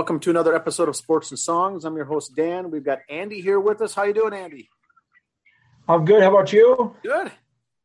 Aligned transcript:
Welcome 0.00 0.20
to 0.20 0.30
another 0.30 0.54
episode 0.54 0.88
of 0.88 0.96
Sports 0.96 1.30
and 1.30 1.38
Songs. 1.38 1.84
I'm 1.84 1.94
your 1.94 2.06
host 2.06 2.34
Dan. 2.34 2.70
We've 2.70 2.82
got 2.82 3.00
Andy 3.10 3.42
here 3.42 3.60
with 3.60 3.82
us. 3.82 3.92
How 3.92 4.04
you 4.04 4.14
doing, 4.14 4.32
Andy? 4.32 4.70
I'm 5.86 6.06
good. 6.06 6.22
How 6.22 6.30
about 6.30 6.54
you? 6.54 6.96
Good. 7.02 7.30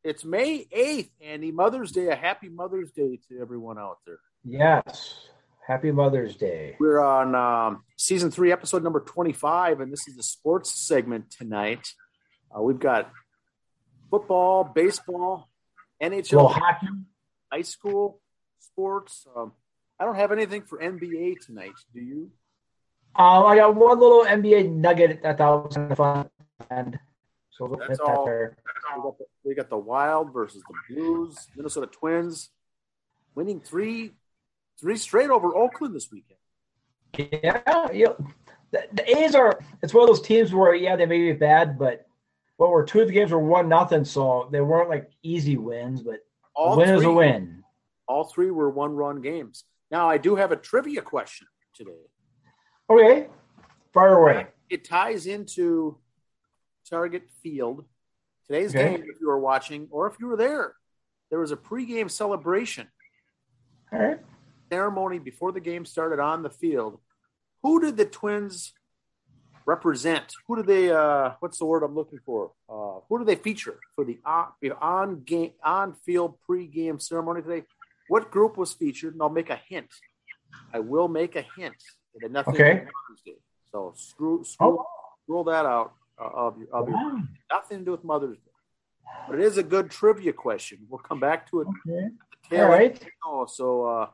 It's 0.01 0.23
May 0.23 0.63
8th, 0.63 1.09
Andy. 1.19 1.51
Mother's 1.51 1.91
Day. 1.91 2.07
A 2.07 2.15
happy 2.15 2.47
Mother's 2.47 2.89
Day 2.93 3.19
to 3.27 3.41
everyone 3.41 3.77
out 3.77 3.97
there. 4.07 4.19
Yes. 4.45 5.27
Happy 5.67 5.91
Mother's 5.91 6.37
Day. 6.37 6.77
We're 6.79 7.03
on 7.03 7.35
um, 7.35 7.83
season 7.97 8.31
three, 8.31 8.53
episode 8.53 8.81
number 8.81 9.01
25, 9.01 9.81
and 9.81 9.91
this 9.91 10.07
is 10.07 10.15
the 10.15 10.23
sports 10.23 10.73
segment 10.87 11.31
tonight. 11.31 11.85
Uh, 12.49 12.61
we've 12.61 12.79
got 12.79 13.11
football, 14.09 14.63
baseball, 14.63 15.49
NHL, 16.01 16.49
hockey, 16.49 16.87
high 17.51 17.63
school 17.63 18.21
sports. 18.61 19.27
Um, 19.35 19.51
I 19.99 20.05
don't 20.05 20.15
have 20.15 20.31
anything 20.31 20.63
for 20.63 20.79
NBA 20.79 21.39
tonight. 21.45 21.73
Do 21.93 22.01
you? 22.01 22.31
Um, 23.15 23.45
I 23.45 23.55
got 23.55 23.75
one 23.75 23.99
little 23.99 24.25
NBA 24.25 24.71
nugget 24.71 25.21
that 25.23 25.35
I 25.35 25.37
thought 25.37 25.65
was 25.65 25.75
kind 25.75 25.91
of 25.91 25.97
fun, 25.97 26.29
and 26.69 26.99
so 27.51 27.65
we'll 27.65 27.79
That's 27.79 27.99
all. 27.99 28.25
that. 28.25 28.51
We 28.95 29.01
got, 29.01 29.17
the, 29.17 29.25
we 29.45 29.55
got 29.55 29.69
the 29.69 29.77
Wild 29.77 30.33
versus 30.33 30.61
the 30.67 30.95
Blues. 30.95 31.47
Minnesota 31.55 31.87
Twins 31.87 32.49
winning 33.33 33.61
three 33.61 34.11
three 34.79 34.97
straight 34.97 35.29
over 35.29 35.55
Oakland 35.55 35.95
this 35.95 36.11
weekend. 36.11 36.39
Yeah, 37.17 37.87
yeah. 37.93 38.13
The, 38.71 38.83
the 38.91 39.17
A's 39.17 39.35
are. 39.35 39.57
It's 39.81 39.93
one 39.93 40.03
of 40.03 40.09
those 40.09 40.21
teams 40.21 40.53
where 40.53 40.75
yeah, 40.75 40.97
they 40.97 41.05
may 41.05 41.19
be 41.19 41.31
bad, 41.31 41.79
but 41.79 42.05
what 42.57 42.69
were 42.69 42.83
two 42.83 43.01
of 43.01 43.07
the 43.07 43.13
games 43.13 43.31
were 43.31 43.39
one 43.39 43.69
nothing, 43.69 44.03
so 44.03 44.49
they 44.51 44.59
weren't 44.59 44.89
like 44.89 45.09
easy 45.23 45.55
wins, 45.55 46.01
but 46.01 46.15
a 46.15 46.19
All 46.55 46.77
win 46.77 46.89
is 46.89 47.03
a 47.03 47.11
win. 47.11 47.63
All 48.07 48.25
three 48.25 48.51
were 48.51 48.69
one 48.69 48.93
run 48.93 49.21
games. 49.21 49.63
Now 49.91 50.09
I 50.09 50.17
do 50.17 50.35
have 50.35 50.51
a 50.51 50.55
trivia 50.55 51.01
question 51.01 51.47
today. 51.73 51.91
Okay, 52.89 53.27
fire 53.93 54.13
away. 54.19 54.47
It 54.69 54.83
ties 54.85 55.25
into 55.25 55.97
Target 56.89 57.29
Field. 57.43 57.85
Today's 58.47 58.75
Okay. 58.75 58.89
game, 58.97 59.03
if 59.07 59.19
you 59.19 59.27
were 59.27 59.39
watching 59.39 59.87
or 59.91 60.07
if 60.07 60.19
you 60.19 60.27
were 60.27 60.37
there, 60.37 60.75
there 61.29 61.39
was 61.39 61.51
a 61.51 61.57
pregame 61.57 62.09
celebration 62.09 62.87
All 63.91 63.99
right. 63.99 64.19
ceremony 64.71 65.19
before 65.19 65.51
the 65.51 65.59
game 65.59 65.85
started 65.85 66.19
on 66.19 66.43
the 66.43 66.49
field. 66.49 66.99
Who 67.63 67.81
did 67.81 67.97
the 67.97 68.05
Twins 68.05 68.73
represent? 69.65 70.31
Who 70.47 70.57
do 70.57 70.63
they? 70.63 70.91
Uh, 70.91 71.31
what's 71.39 71.57
the 71.57 71.65
word 71.65 71.81
I'm 71.81 71.95
looking 71.95 72.19
for? 72.23 72.51
Uh, 72.69 72.99
who 73.09 73.17
do 73.19 73.25
they 73.25 73.35
feature 73.35 73.79
for 73.95 74.05
the 74.05 74.19
on, 74.23 74.49
on 74.79 75.23
game 75.23 75.53
on 75.63 75.93
field 76.05 76.37
pregame 76.47 77.01
ceremony 77.01 77.41
today? 77.41 77.63
What 78.07 78.31
group 78.31 78.57
was 78.57 78.73
featured? 78.73 79.13
And 79.13 79.21
I'll 79.21 79.29
make 79.29 79.49
a 79.49 79.59
hint. 79.67 79.87
I 80.73 80.79
will 80.79 81.07
make 81.07 81.35
a 81.35 81.41
hint. 81.55 81.75
It 82.13 82.23
had 82.23 82.31
nothing 82.31 82.53
to 82.53 82.59
do 82.59 82.63
Okay. 82.65 82.73
with 82.79 82.83
Mother's 83.09 83.21
Day. 83.25 83.37
So 83.71 83.93
screw 83.95 84.43
screw 84.43 84.79
Oh, 84.79 84.85
rule 85.27 85.43
that 85.45 85.65
out 85.65 85.93
uh, 86.19 86.29
of 86.45 86.57
your 86.59 86.67
of 86.73 86.87
your 86.87 86.97
wow. 86.97 87.21
nothing 87.51 87.79
to 87.79 87.85
do 87.85 87.91
with 87.91 88.03
Mother's 88.03 88.37
Day. 88.37 88.51
But 89.27 89.39
it 89.39 89.45
is 89.45 89.57
a 89.57 89.63
good 89.63 89.89
trivia 89.91 90.33
question. 90.33 90.79
We'll 90.89 90.99
come 90.99 91.19
back 91.19 91.49
to 91.51 91.61
it 91.61 91.67
okay. 91.87 92.61
All 92.61 92.69
right. 92.69 93.03
Oh, 93.25 93.45
so 93.47 93.85
uh, 93.85 94.07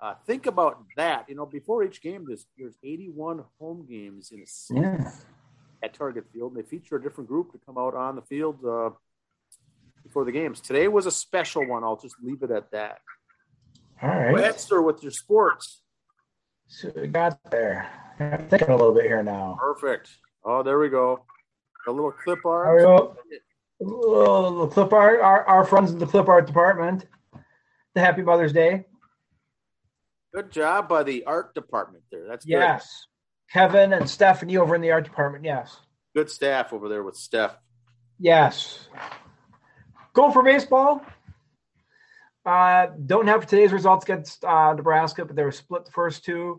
uh, 0.00 0.14
think 0.26 0.46
about 0.46 0.82
that. 0.96 1.28
You 1.28 1.36
know, 1.36 1.46
before 1.46 1.84
each 1.84 2.02
game, 2.02 2.24
there's 2.26 2.44
there's 2.58 2.76
81 2.82 3.44
home 3.58 3.86
games 3.88 4.30
in 4.32 4.42
a 4.42 4.46
season 4.46 4.82
Yeah. 4.82 5.10
at 5.82 5.94
Target 5.94 6.24
Field. 6.32 6.54
And 6.56 6.62
they 6.64 6.68
feature 6.68 6.96
a 6.96 7.02
different 7.02 7.28
group 7.28 7.52
to 7.52 7.58
come 7.64 7.78
out 7.78 7.94
on 7.94 8.16
the 8.16 8.22
field 8.22 8.64
uh, 8.64 8.90
before 10.02 10.24
the 10.24 10.32
games. 10.32 10.60
Today 10.60 10.88
was 10.88 11.06
a 11.06 11.10
special 11.10 11.64
one. 11.66 11.84
I'll 11.84 11.96
just 12.00 12.16
leave 12.22 12.42
it 12.42 12.50
at 12.50 12.70
that. 12.72 12.98
All 14.02 14.08
Go 14.08 14.14
ahead, 14.36 14.60
right. 14.70 14.84
with 14.84 15.02
your 15.02 15.12
sports. 15.12 15.82
So 16.68 16.92
we 16.94 17.08
got 17.08 17.38
there. 17.50 17.88
I'm 18.20 18.48
thinking 18.48 18.68
a 18.68 18.76
little 18.76 18.94
bit 18.94 19.04
here 19.06 19.22
now. 19.22 19.56
Perfect. 19.58 20.10
Oh, 20.44 20.62
there 20.62 20.78
we 20.78 20.88
go. 20.88 21.24
A 21.86 21.90
little 21.90 22.12
clip 22.12 22.40
There 22.44 22.52
we 22.76 22.82
art. 22.82 22.82
go. 22.82 23.16
Little, 23.80 24.66
clip 24.68 24.92
art, 24.92 25.20
our, 25.20 25.44
our 25.44 25.64
friends 25.64 25.92
in 25.92 25.98
the 25.98 26.06
clip 26.06 26.28
art 26.28 26.46
department. 26.46 27.06
The 27.94 28.00
Happy 28.00 28.22
Mother's 28.22 28.52
Day. 28.52 28.84
Good 30.34 30.50
job 30.50 30.88
by 30.88 31.02
the 31.04 31.24
art 31.24 31.54
department 31.54 32.04
there. 32.10 32.26
That's 32.28 32.44
good. 32.44 32.52
Yes. 32.52 33.06
Kevin 33.52 33.92
and 33.92 34.08
Stephanie 34.08 34.56
over 34.58 34.74
in 34.74 34.82
the 34.82 34.90
art 34.90 35.04
department. 35.04 35.44
Yes. 35.44 35.80
Good 36.14 36.28
staff 36.30 36.72
over 36.72 36.88
there 36.88 37.02
with 37.02 37.16
Steph. 37.16 37.56
Yes. 38.18 38.88
Go 40.12 40.30
for 40.30 40.42
baseball. 40.42 41.02
Uh, 42.48 42.92
don't 43.04 43.26
have 43.26 43.46
today's 43.46 43.72
results 43.72 44.06
against 44.06 44.42
uh, 44.42 44.72
Nebraska, 44.72 45.22
but 45.22 45.36
they 45.36 45.42
were 45.42 45.52
split 45.52 45.84
the 45.84 45.90
first 45.90 46.24
two. 46.24 46.58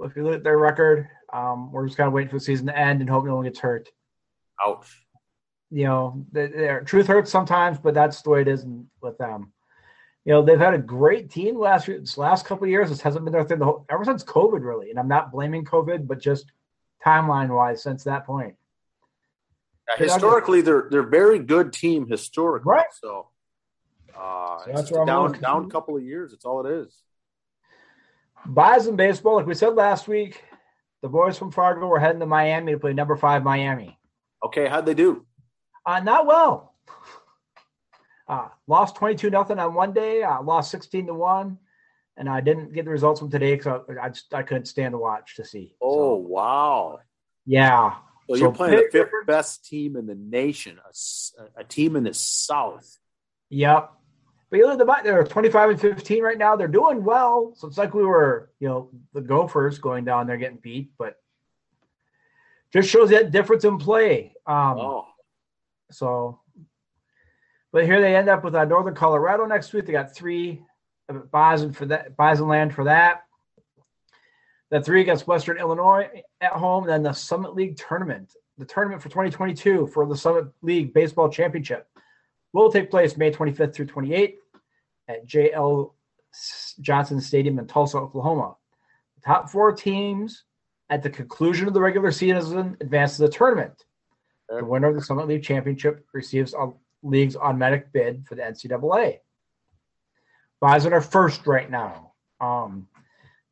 If 0.00 0.14
you 0.14 0.24
look 0.24 0.34
at 0.34 0.44
their 0.44 0.58
record, 0.58 1.08
um, 1.32 1.72
we're 1.72 1.86
just 1.86 1.96
kind 1.96 2.06
of 2.06 2.12
waiting 2.12 2.28
for 2.28 2.36
the 2.36 2.44
season 2.44 2.66
to 2.66 2.78
end 2.78 3.00
and 3.00 3.08
hope 3.08 3.24
no 3.24 3.36
one 3.36 3.44
gets 3.44 3.58
hurt. 3.58 3.88
Ouch. 4.62 4.86
you 5.70 5.84
know, 5.84 6.26
their 6.32 6.82
truth 6.82 7.06
hurts 7.06 7.30
sometimes, 7.30 7.78
but 7.78 7.94
that's 7.94 8.20
the 8.20 8.28
way 8.28 8.42
it 8.42 8.48
is 8.48 8.66
with 9.00 9.16
them. 9.16 9.54
You 10.26 10.34
know, 10.34 10.42
they've 10.42 10.58
had 10.58 10.74
a 10.74 10.78
great 10.78 11.30
team 11.30 11.58
last 11.58 11.88
year, 11.88 11.98
this 11.98 12.18
last 12.18 12.44
couple 12.44 12.64
of 12.64 12.70
years. 12.70 12.90
This 12.90 13.00
hasn't 13.00 13.24
been 13.24 13.32
their 13.32 13.44
thing 13.44 13.58
the 13.58 13.64
whole, 13.64 13.86
ever 13.90 14.04
since 14.04 14.22
COVID, 14.22 14.62
really. 14.62 14.90
And 14.90 14.98
I'm 14.98 15.08
not 15.08 15.32
blaming 15.32 15.64
COVID, 15.64 16.06
but 16.06 16.20
just 16.20 16.52
timeline 17.02 17.48
wise 17.48 17.82
since 17.82 18.04
that 18.04 18.26
point. 18.26 18.54
Yeah, 19.88 20.04
historically, 20.04 20.60
they're 20.60 20.88
they're 20.90 21.02
very 21.02 21.38
good 21.38 21.72
team 21.72 22.06
historically. 22.06 22.68
Right. 22.68 22.86
So, 23.00 23.28
uh, 24.18 24.58
So 24.64 24.72
that's 24.74 24.90
where 24.90 25.04
down 25.04 25.32
down 25.40 25.70
couple 25.70 25.96
of 25.96 26.02
years. 26.02 26.30
That's 26.32 26.44
all 26.44 26.64
it 26.66 26.70
is. 26.72 27.02
Bison 28.46 28.96
baseball, 28.96 29.36
like 29.36 29.46
we 29.46 29.54
said 29.54 29.74
last 29.74 30.08
week, 30.08 30.42
the 31.00 31.08
boys 31.08 31.38
from 31.38 31.50
Fargo 31.52 31.86
were 31.86 32.00
heading 32.00 32.20
to 32.20 32.26
Miami 32.26 32.72
to 32.72 32.78
play 32.78 32.92
number 32.92 33.16
five 33.16 33.44
Miami. 33.44 33.98
Okay, 34.44 34.66
how'd 34.66 34.86
they 34.86 34.94
do? 34.94 35.24
Uh, 35.86 36.00
not 36.00 36.26
well. 36.26 36.74
Uh, 38.28 38.48
lost 38.66 38.96
22 38.96 39.30
nothing 39.30 39.58
on 39.58 39.74
one 39.74 39.92
day, 39.92 40.22
uh, 40.22 40.40
lost 40.42 40.70
16 40.70 41.06
to 41.08 41.14
1. 41.14 41.58
And 42.16 42.28
I 42.28 42.40
didn't 42.40 42.72
get 42.72 42.84
the 42.84 42.90
results 42.90 43.20
from 43.20 43.30
today 43.30 43.56
because 43.56 43.82
I, 43.88 44.06
I 44.06 44.08
just 44.10 44.32
I 44.34 44.42
couldn't 44.42 44.66
stand 44.66 44.92
to 44.92 44.98
watch 44.98 45.36
to 45.36 45.44
see. 45.44 45.74
Oh 45.80 45.94
So, 45.94 46.14
wow! 46.28 46.98
yeah. 47.46 47.96
So, 48.28 48.34
So 48.34 48.40
you're 48.40 48.52
playing 48.52 48.76
the 48.76 48.88
fifth 48.92 49.10
best 49.26 49.64
team 49.64 49.96
in 49.96 50.06
the 50.06 50.14
nation, 50.14 50.78
a 51.56 51.64
team 51.64 51.96
in 51.96 52.04
the 52.04 52.14
South. 52.14 52.98
Yep. 53.50 53.92
But 54.52 54.58
you 54.58 54.66
look 54.66 54.78
at 54.78 54.86
the 54.86 55.00
they're 55.02 55.24
25 55.24 55.70
and 55.70 55.80
15 55.80 56.22
right 56.22 56.36
now. 56.36 56.56
They're 56.56 56.68
doing 56.68 57.02
well. 57.02 57.54
So 57.56 57.66
it's 57.66 57.78
like 57.78 57.94
we 57.94 58.04
were, 58.04 58.50
you 58.60 58.68
know, 58.68 58.90
the 59.14 59.22
Gophers 59.22 59.78
going 59.78 60.04
down 60.04 60.26
there 60.26 60.36
getting 60.36 60.58
beat, 60.58 60.90
but 60.98 61.16
just 62.70 62.90
shows 62.90 63.08
that 63.08 63.30
difference 63.30 63.64
in 63.64 63.78
play. 63.78 64.34
Um, 64.46 64.76
Oh, 64.78 65.06
So, 65.90 66.40
but 67.72 67.86
here 67.86 68.02
they 68.02 68.14
end 68.14 68.28
up 68.28 68.44
with 68.44 68.54
uh, 68.54 68.66
Northern 68.66 68.94
Colorado 68.94 69.46
next 69.46 69.72
week. 69.72 69.86
They 69.86 69.92
got 69.92 70.14
three 70.14 70.62
uh, 71.08 71.14
Bison 71.14 71.72
for 71.72 71.86
that, 71.86 72.14
Bison 72.18 72.46
land 72.46 72.74
for 72.74 72.84
that. 72.84 73.22
The 74.68 74.82
three 74.82 75.00
against 75.00 75.26
Western 75.26 75.56
Illinois 75.56 76.10
at 76.42 76.52
home. 76.52 76.86
Then 76.86 77.02
the 77.02 77.14
Summit 77.14 77.54
League 77.54 77.78
tournament, 77.78 78.34
the 78.58 78.66
tournament 78.66 79.00
for 79.00 79.08
2022 79.08 79.86
for 79.86 80.04
the 80.04 80.16
Summit 80.16 80.48
League 80.60 80.92
Baseball 80.92 81.30
Championship, 81.30 81.88
will 82.52 82.70
take 82.70 82.90
place 82.90 83.16
May 83.16 83.30
25th 83.30 83.74
through 83.74 83.86
28th 83.86 84.34
at 85.12 85.26
J.L. 85.26 85.94
Johnson 86.80 87.20
Stadium 87.20 87.58
in 87.58 87.66
Tulsa, 87.66 87.98
Oklahoma. 87.98 88.56
The 89.16 89.22
top 89.22 89.50
four 89.50 89.72
teams 89.72 90.44
at 90.90 91.02
the 91.02 91.10
conclusion 91.10 91.68
of 91.68 91.74
the 91.74 91.80
regular 91.80 92.10
season 92.10 92.76
advance 92.80 93.16
to 93.16 93.22
the 93.22 93.28
tournament. 93.28 93.84
The 94.48 94.64
winner 94.64 94.88
of 94.88 94.94
the 94.94 95.02
Summit 95.02 95.28
League 95.28 95.42
Championship 95.42 96.06
receives 96.12 96.54
a 96.54 96.72
league's 97.02 97.36
automatic 97.36 97.92
bid 97.92 98.26
for 98.26 98.34
the 98.34 98.42
NCAA. 98.42 99.18
Bison 100.60 100.92
are 100.92 101.00
first 101.00 101.46
right 101.46 101.70
now. 101.70 102.12
Um, 102.40 102.88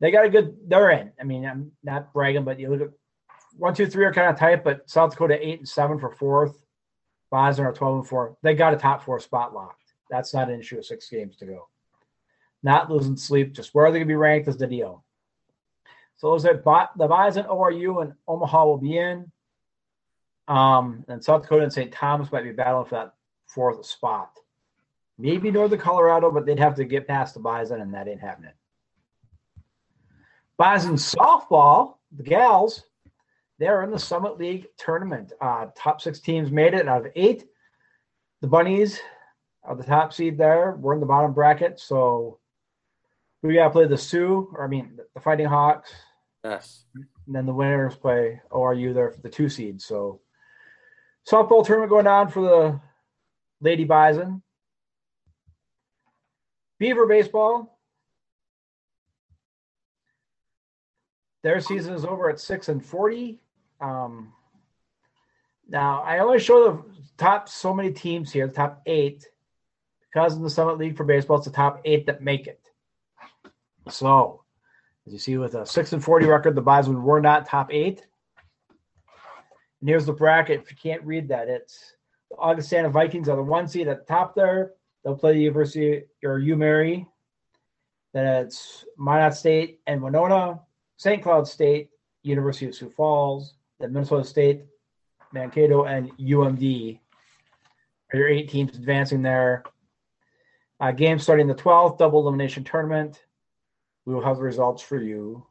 they 0.00 0.10
got 0.10 0.24
a 0.24 0.30
good. 0.30 0.56
They're 0.66 0.90
in. 0.90 1.12
I 1.20 1.24
mean, 1.24 1.44
I'm 1.44 1.72
not 1.82 2.12
bragging, 2.12 2.44
but 2.44 2.58
you 2.58 2.70
look 2.70 2.80
at 2.80 2.90
one, 3.56 3.74
two, 3.74 3.86
three 3.86 4.04
are 4.04 4.12
kind 4.12 4.30
of 4.30 4.38
tight, 4.38 4.64
but 4.64 4.88
South 4.88 5.10
Dakota 5.10 5.38
eight 5.40 5.58
and 5.58 5.68
seven 5.68 5.98
for 5.98 6.12
fourth. 6.12 6.56
Bison 7.30 7.64
are 7.64 7.72
twelve 7.72 7.98
and 7.98 8.06
four. 8.06 8.36
They 8.42 8.54
got 8.54 8.74
a 8.74 8.76
top 8.76 9.04
four 9.04 9.20
spot 9.20 9.54
locked. 9.54 9.79
That's 10.10 10.34
not 10.34 10.50
an 10.50 10.60
issue 10.60 10.76
with 10.76 10.86
six 10.86 11.08
games 11.08 11.36
to 11.36 11.46
go. 11.46 11.68
Not 12.62 12.90
losing 12.90 13.16
sleep. 13.16 13.52
Just 13.52 13.74
where 13.74 13.86
are 13.86 13.92
they 13.92 13.98
going 13.98 14.08
to 14.08 14.12
be 14.12 14.16
ranked 14.16 14.48
is 14.48 14.56
the 14.56 14.66
deal. 14.66 15.04
So 16.16 16.30
those 16.30 16.44
are 16.44 16.52
the 16.54 17.08
Bison, 17.08 17.46
ORU, 17.46 18.02
and 18.02 18.12
Omaha 18.28 18.64
will 18.66 18.78
be 18.78 18.98
in. 18.98 19.30
Um, 20.48 21.04
and 21.08 21.24
South 21.24 21.42
Dakota 21.42 21.62
and 21.62 21.72
St. 21.72 21.92
Thomas 21.92 22.30
might 22.30 22.44
be 22.44 22.52
battling 22.52 22.84
for 22.86 22.96
that 22.96 23.14
fourth 23.46 23.86
spot. 23.86 24.32
Maybe 25.18 25.50
Northern 25.50 25.78
Colorado, 25.78 26.30
but 26.30 26.44
they'd 26.44 26.58
have 26.58 26.74
to 26.76 26.84
get 26.84 27.06
past 27.06 27.34
the 27.34 27.40
Bison, 27.40 27.80
and 27.80 27.94
that 27.94 28.08
ain't 28.08 28.20
happening. 28.20 28.52
Bison 30.58 30.96
softball, 30.96 31.94
the 32.14 32.22
gals, 32.22 32.84
they're 33.58 33.82
in 33.82 33.90
the 33.90 33.98
Summit 33.98 34.38
League 34.38 34.66
tournament. 34.76 35.32
Uh, 35.40 35.66
top 35.76 36.00
six 36.00 36.20
teams 36.20 36.50
made 36.50 36.74
it 36.74 36.88
out 36.88 37.06
of 37.06 37.12
eight. 37.14 37.44
The 38.40 38.48
Bunnies 38.48 39.00
are 39.62 39.76
the 39.76 39.84
top 39.84 40.12
seed 40.12 40.38
there. 40.38 40.76
We're 40.78 40.94
in 40.94 41.00
the 41.00 41.06
bottom 41.06 41.32
bracket, 41.32 41.78
so 41.80 42.38
we 43.42 43.54
got 43.54 43.64
to 43.64 43.70
play 43.70 43.86
the 43.86 43.98
Sioux, 43.98 44.48
or 44.54 44.64
I 44.64 44.68
mean, 44.68 44.98
the 45.14 45.20
Fighting 45.20 45.46
Hawks, 45.46 45.90
Yes. 46.44 46.84
And 46.94 47.34
then 47.34 47.46
the 47.46 47.54
winners 47.54 47.96
play 47.96 48.40
ORU 48.50 48.94
there 48.94 49.10
for 49.10 49.20
the 49.20 49.28
two 49.28 49.48
seed. 49.48 49.80
So 49.80 50.20
softball 51.28 51.64
tournament 51.64 51.90
going 51.90 52.06
on 52.06 52.28
for 52.28 52.42
the 52.42 52.80
Lady 53.60 53.84
Bison. 53.84 54.42
Beaver 56.78 57.06
baseball. 57.06 57.78
Their 61.42 61.60
season 61.60 61.94
is 61.94 62.04
over 62.04 62.28
at 62.28 62.40
six 62.40 62.68
and 62.68 62.84
forty. 62.84 63.40
Um, 63.80 64.32
now 65.68 66.02
I 66.02 66.18
only 66.18 66.38
show 66.38 66.64
the 66.64 66.84
top 67.16 67.48
so 67.48 67.72
many 67.72 67.92
teams 67.92 68.32
here, 68.32 68.46
the 68.46 68.52
top 68.52 68.82
eight, 68.86 69.26
because 70.12 70.36
in 70.36 70.42
the 70.42 70.50
Summit 70.50 70.78
League 70.78 70.96
for 70.96 71.04
baseball, 71.04 71.36
it's 71.36 71.46
the 71.46 71.52
top 71.52 71.80
eight 71.84 72.06
that 72.06 72.22
make 72.22 72.46
it. 72.46 72.60
So, 73.88 74.44
as 75.06 75.12
you 75.12 75.18
see, 75.18 75.36
with 75.38 75.54
a 75.54 75.66
six 75.66 75.92
and 75.92 76.02
forty 76.02 76.26
record, 76.26 76.54
the 76.54 76.62
Bison 76.62 77.02
were 77.02 77.20
not 77.20 77.46
top 77.46 77.72
eight. 77.72 78.06
And 79.80 79.88
here's 79.88 80.06
the 80.06 80.12
bracket. 80.12 80.60
If 80.60 80.70
you 80.70 80.76
can't 80.76 81.02
read 81.04 81.28
that, 81.28 81.48
it's 81.48 81.96
the 82.30 82.36
Augustana 82.36 82.90
Vikings 82.90 83.28
are 83.28 83.36
the 83.36 83.42
one 83.42 83.66
seed 83.66 83.88
at 83.88 84.00
the 84.00 84.12
top 84.12 84.34
there. 84.34 84.72
They'll 85.02 85.16
play 85.16 85.32
the 85.32 85.40
University 85.40 86.04
or 86.22 86.38
UMary. 86.38 87.06
Then 88.12 88.26
it's 88.26 88.84
Minot 88.98 89.34
State 89.34 89.80
and 89.86 90.02
Winona, 90.02 90.60
St. 90.96 91.22
Cloud 91.22 91.46
State, 91.46 91.90
University 92.22 92.66
of 92.66 92.74
Sioux 92.74 92.90
Falls, 92.90 93.54
then 93.78 93.92
Minnesota 93.92 94.24
State, 94.24 94.64
Mankato, 95.32 95.84
and 95.84 96.10
UMD 96.18 96.98
are 98.12 98.18
your 98.18 98.28
eight 98.28 98.48
teams 98.50 98.76
advancing 98.76 99.22
there. 99.22 99.62
Uh, 100.80 100.92
game 100.92 101.18
starting 101.18 101.46
the 101.46 101.54
12th, 101.54 101.98
double 101.98 102.20
elimination 102.20 102.64
tournament. 102.64 103.22
We 104.06 104.14
will 104.14 104.22
have 104.24 104.36
the 104.36 104.42
results 104.42 104.82
for 104.82 104.96
you 104.96 105.46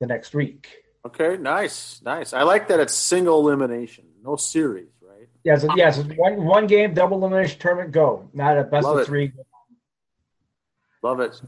the 0.00 0.06
next 0.06 0.34
week. 0.34 0.68
Okay, 1.06 1.36
nice, 1.36 2.00
nice. 2.04 2.32
I 2.32 2.42
like 2.42 2.68
that 2.68 2.80
it's 2.80 2.94
single 2.94 3.40
elimination, 3.40 4.04
no 4.22 4.36
series, 4.36 4.90
right? 5.00 5.28
Yes, 5.44 5.64
yes, 5.76 5.98
one 6.16 6.44
one 6.44 6.66
game 6.66 6.94
double 6.94 7.18
elimination 7.18 7.58
tournament. 7.60 7.92
Go, 7.92 8.28
not 8.32 8.58
a 8.58 8.64
best 8.64 8.84
Love 8.84 8.96
of 8.96 9.02
it. 9.02 9.06
three. 9.06 9.32
Love 11.02 11.20
it. 11.20 11.40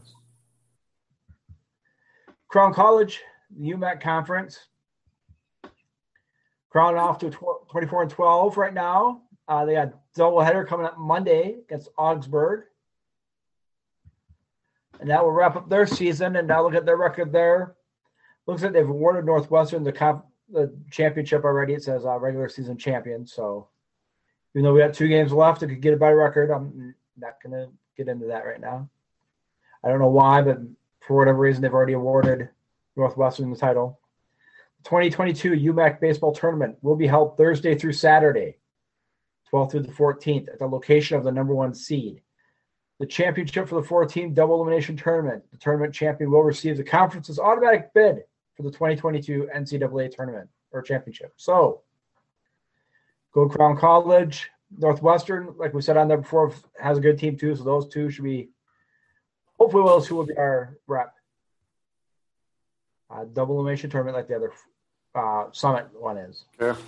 Crown 2.49 2.73
College, 2.73 3.21
the 3.57 3.71
UMAC 3.71 4.01
conference. 4.01 4.59
Crown 6.69 6.97
off 6.97 7.19
to 7.19 7.29
tw- 7.29 7.69
24 7.71 8.01
and 8.03 8.11
12 8.11 8.57
right 8.57 8.73
now. 8.73 9.21
Uh, 9.47 9.63
they 9.63 9.73
got 9.73 9.93
doubleheader 10.17 10.67
coming 10.67 10.85
up 10.85 10.97
Monday 10.97 11.55
against 11.65 11.89
Augsburg. 11.97 12.63
And 14.99 15.09
that 15.09 15.23
will 15.23 15.31
wrap 15.31 15.55
up 15.55 15.69
their 15.69 15.85
season. 15.85 16.35
And 16.35 16.47
now 16.47 16.63
look 16.63 16.75
at 16.75 16.85
their 16.85 16.97
record 16.97 17.31
there. 17.31 17.75
Looks 18.47 18.63
like 18.63 18.73
they've 18.73 18.87
awarded 18.87 19.25
Northwestern 19.25 19.83
the 19.83 19.91
comp- 19.91 20.25
the 20.49 20.73
championship 20.91 21.43
already. 21.43 21.73
It 21.73 21.83
says 21.83 22.05
uh, 22.05 22.19
regular 22.19 22.49
season 22.49 22.77
champion. 22.77 23.25
So 23.25 23.67
even 24.53 24.63
though 24.63 24.73
we 24.73 24.79
got 24.79 24.93
two 24.93 25.07
games 25.07 25.31
left, 25.31 25.63
it 25.63 25.67
could 25.67 25.81
get 25.81 25.93
a 25.93 25.97
better 25.97 26.15
record. 26.15 26.51
I'm 26.51 26.95
not 27.17 27.41
going 27.43 27.53
to 27.53 27.71
get 27.97 28.07
into 28.07 28.27
that 28.27 28.45
right 28.45 28.61
now. 28.61 28.89
I 29.83 29.89
don't 29.89 29.99
know 29.99 30.09
why, 30.09 30.41
but 30.41 30.59
for 31.01 31.17
whatever 31.17 31.39
reason, 31.39 31.61
they've 31.61 31.73
already 31.73 31.93
awarded 31.93 32.49
Northwestern 32.95 33.51
the 33.51 33.57
title. 33.57 33.99
2022 34.85 35.51
UMAC 35.73 35.99
baseball 35.99 36.31
tournament 36.31 36.77
will 36.81 36.95
be 36.95 37.07
held 37.07 37.37
Thursday 37.37 37.75
through 37.75 37.93
Saturday, 37.93 38.57
12th 39.51 39.71
through 39.71 39.81
the 39.81 39.91
14th, 39.91 40.47
at 40.47 40.59
the 40.59 40.67
location 40.67 41.17
of 41.17 41.23
the 41.23 41.31
number 41.31 41.55
one 41.55 41.73
seed. 41.73 42.21
The 42.99 43.05
championship 43.05 43.67
for 43.67 43.75
the 43.75 43.87
four 43.87 44.05
team 44.05 44.33
double 44.33 44.55
elimination 44.55 44.95
tournament. 44.95 45.43
The 45.51 45.57
tournament 45.57 45.93
champion 45.93 46.31
will 46.31 46.43
receive 46.43 46.77
the 46.77 46.83
conference's 46.83 47.39
automatic 47.39 47.93
bid 47.93 48.23
for 48.55 48.63
the 48.63 48.71
2022 48.71 49.49
NCAA 49.53 50.15
tournament 50.15 50.49
or 50.71 50.81
championship. 50.81 51.33
So, 51.35 51.81
go 53.33 53.49
Crown 53.49 53.77
College. 53.77 54.49
Northwestern, 54.77 55.53
like 55.57 55.73
we 55.73 55.81
said 55.81 55.95
on 55.95 56.07
there 56.07 56.17
before, 56.17 56.53
has 56.81 56.97
a 56.97 57.01
good 57.01 57.19
team 57.19 57.37
too. 57.37 57.55
So, 57.55 57.63
those 57.63 57.87
two 57.87 58.09
should 58.09 58.23
be 58.23 58.49
hopefully 59.57 59.83
those 59.83 60.07
two 60.07 60.15
will 60.15 60.25
be 60.25 60.37
our 60.37 60.77
rep. 60.87 61.13
Uh, 63.09 63.25
double 63.25 63.55
elimination 63.55 63.89
tournament 63.89 64.15
like 64.15 64.27
the 64.27 64.35
other 64.35 64.51
uh, 65.13 65.45
summit 65.51 65.87
one 65.93 66.17
is. 66.17 66.43
Okay. 66.59 66.79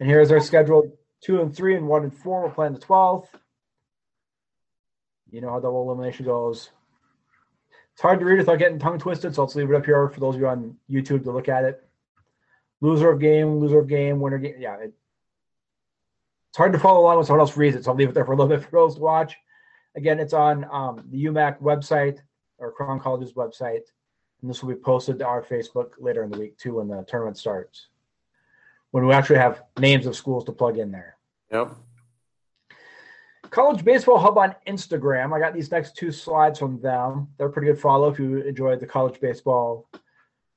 And 0.00 0.08
here's 0.08 0.30
our 0.30 0.40
schedule: 0.40 0.92
two 1.20 1.40
and 1.40 1.54
three, 1.54 1.76
and 1.76 1.86
one 1.86 2.04
and 2.04 2.14
four. 2.14 2.42
We're 2.42 2.50
playing 2.50 2.74
the 2.74 2.80
twelfth. 2.80 3.34
You 5.30 5.40
know 5.40 5.50
how 5.50 5.60
double 5.60 5.82
elimination 5.82 6.24
goes. 6.24 6.70
It's 7.92 8.02
hard 8.02 8.20
to 8.20 8.24
read 8.24 8.38
without 8.38 8.58
getting 8.58 8.78
tongue 8.78 8.98
twisted, 8.98 9.34
so 9.34 9.42
let's 9.42 9.56
leave 9.56 9.70
it 9.70 9.76
up 9.76 9.84
here 9.84 10.08
for 10.08 10.20
those 10.20 10.36
of 10.36 10.40
you 10.40 10.46
on 10.46 10.76
YouTube 10.88 11.24
to 11.24 11.32
look 11.32 11.48
at 11.48 11.64
it. 11.64 11.84
Loser 12.80 13.10
of 13.10 13.20
game, 13.20 13.58
loser 13.58 13.80
of 13.80 13.88
game, 13.88 14.20
winner 14.20 14.38
game. 14.38 14.54
Yeah, 14.58 14.76
it, 14.76 14.92
it's 16.48 16.56
hard 16.56 16.72
to 16.72 16.78
follow 16.78 17.00
along 17.00 17.16
when 17.16 17.26
someone 17.26 17.40
else 17.40 17.56
reads 17.56 17.76
it, 17.76 17.84
so 17.84 17.90
I'll 17.90 17.96
leave 17.96 18.08
it 18.08 18.14
there 18.14 18.24
for 18.24 18.32
a 18.32 18.36
little 18.36 18.48
bit 18.56 18.64
for 18.64 18.70
those 18.70 18.94
to 18.94 19.00
watch. 19.00 19.36
Again, 19.96 20.20
it's 20.20 20.32
on 20.32 20.64
um, 20.70 21.04
the 21.10 21.24
UMAC 21.24 21.60
website 21.60 22.18
or 22.58 22.70
Crown 22.70 23.00
College's 23.00 23.32
website, 23.32 23.82
and 24.40 24.48
this 24.48 24.62
will 24.62 24.72
be 24.72 24.80
posted 24.80 25.18
to 25.18 25.26
our 25.26 25.42
Facebook 25.42 25.92
later 25.98 26.22
in 26.22 26.30
the 26.30 26.38
week 26.38 26.56
too 26.56 26.76
when 26.76 26.88
the 26.88 27.04
tournament 27.08 27.36
starts. 27.36 27.88
When 28.92 29.06
we 29.06 29.12
actually 29.12 29.38
have 29.38 29.62
names 29.78 30.06
of 30.06 30.16
schools 30.16 30.44
to 30.44 30.52
plug 30.52 30.78
in 30.78 30.92
there. 30.92 31.16
Yep. 31.50 31.74
College 33.58 33.84
Baseball 33.84 34.20
Hub 34.20 34.38
on 34.38 34.54
Instagram. 34.68 35.34
I 35.34 35.40
got 35.40 35.52
these 35.52 35.72
next 35.72 35.96
two 35.96 36.12
slides 36.12 36.60
from 36.60 36.80
them. 36.80 37.26
They're 37.36 37.48
pretty 37.48 37.66
good 37.66 37.80
follow 37.80 38.08
if 38.08 38.16
you 38.16 38.36
enjoyed 38.36 38.78
the 38.78 38.86
college 38.86 39.18
baseball 39.18 39.88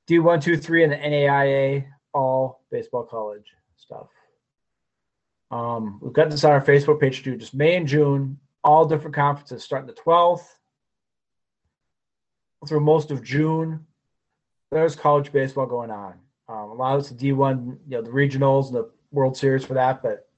D123 0.08 0.84
and 0.84 0.92
the 0.92 0.96
NAIA 0.96 1.84
all 2.14 2.62
baseball 2.70 3.02
college 3.02 3.54
stuff. 3.76 4.06
Um, 5.50 5.98
we've 6.00 6.12
got 6.12 6.30
this 6.30 6.44
on 6.44 6.52
our 6.52 6.64
Facebook 6.64 7.00
page 7.00 7.24
too. 7.24 7.36
Just 7.36 7.54
May 7.54 7.74
and 7.74 7.88
June, 7.88 8.38
all 8.62 8.84
different 8.86 9.16
conferences 9.16 9.64
starting 9.64 9.88
the 9.88 10.00
12th 10.00 10.46
through 12.68 12.78
most 12.78 13.10
of 13.10 13.24
June. 13.24 13.84
There's 14.70 14.94
college 14.94 15.32
baseball 15.32 15.66
going 15.66 15.90
on. 15.90 16.14
Um, 16.48 16.70
a 16.70 16.74
lot 16.74 16.94
of 16.94 17.00
it's 17.00 17.12
D1, 17.12 17.78
you 17.88 17.96
know, 17.96 18.02
the 18.02 18.10
regionals 18.10 18.66
and 18.66 18.76
the 18.76 18.92
World 19.10 19.36
Series 19.36 19.64
for 19.64 19.74
that, 19.74 20.04
but 20.04 20.28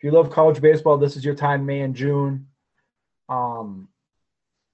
if 0.00 0.04
you 0.04 0.12
love 0.12 0.30
college 0.30 0.62
baseball, 0.62 0.96
this 0.96 1.14
is 1.14 1.22
your 1.26 1.34
time, 1.34 1.66
May 1.66 1.82
and 1.82 1.94
June. 1.94 2.46
Um, 3.28 3.88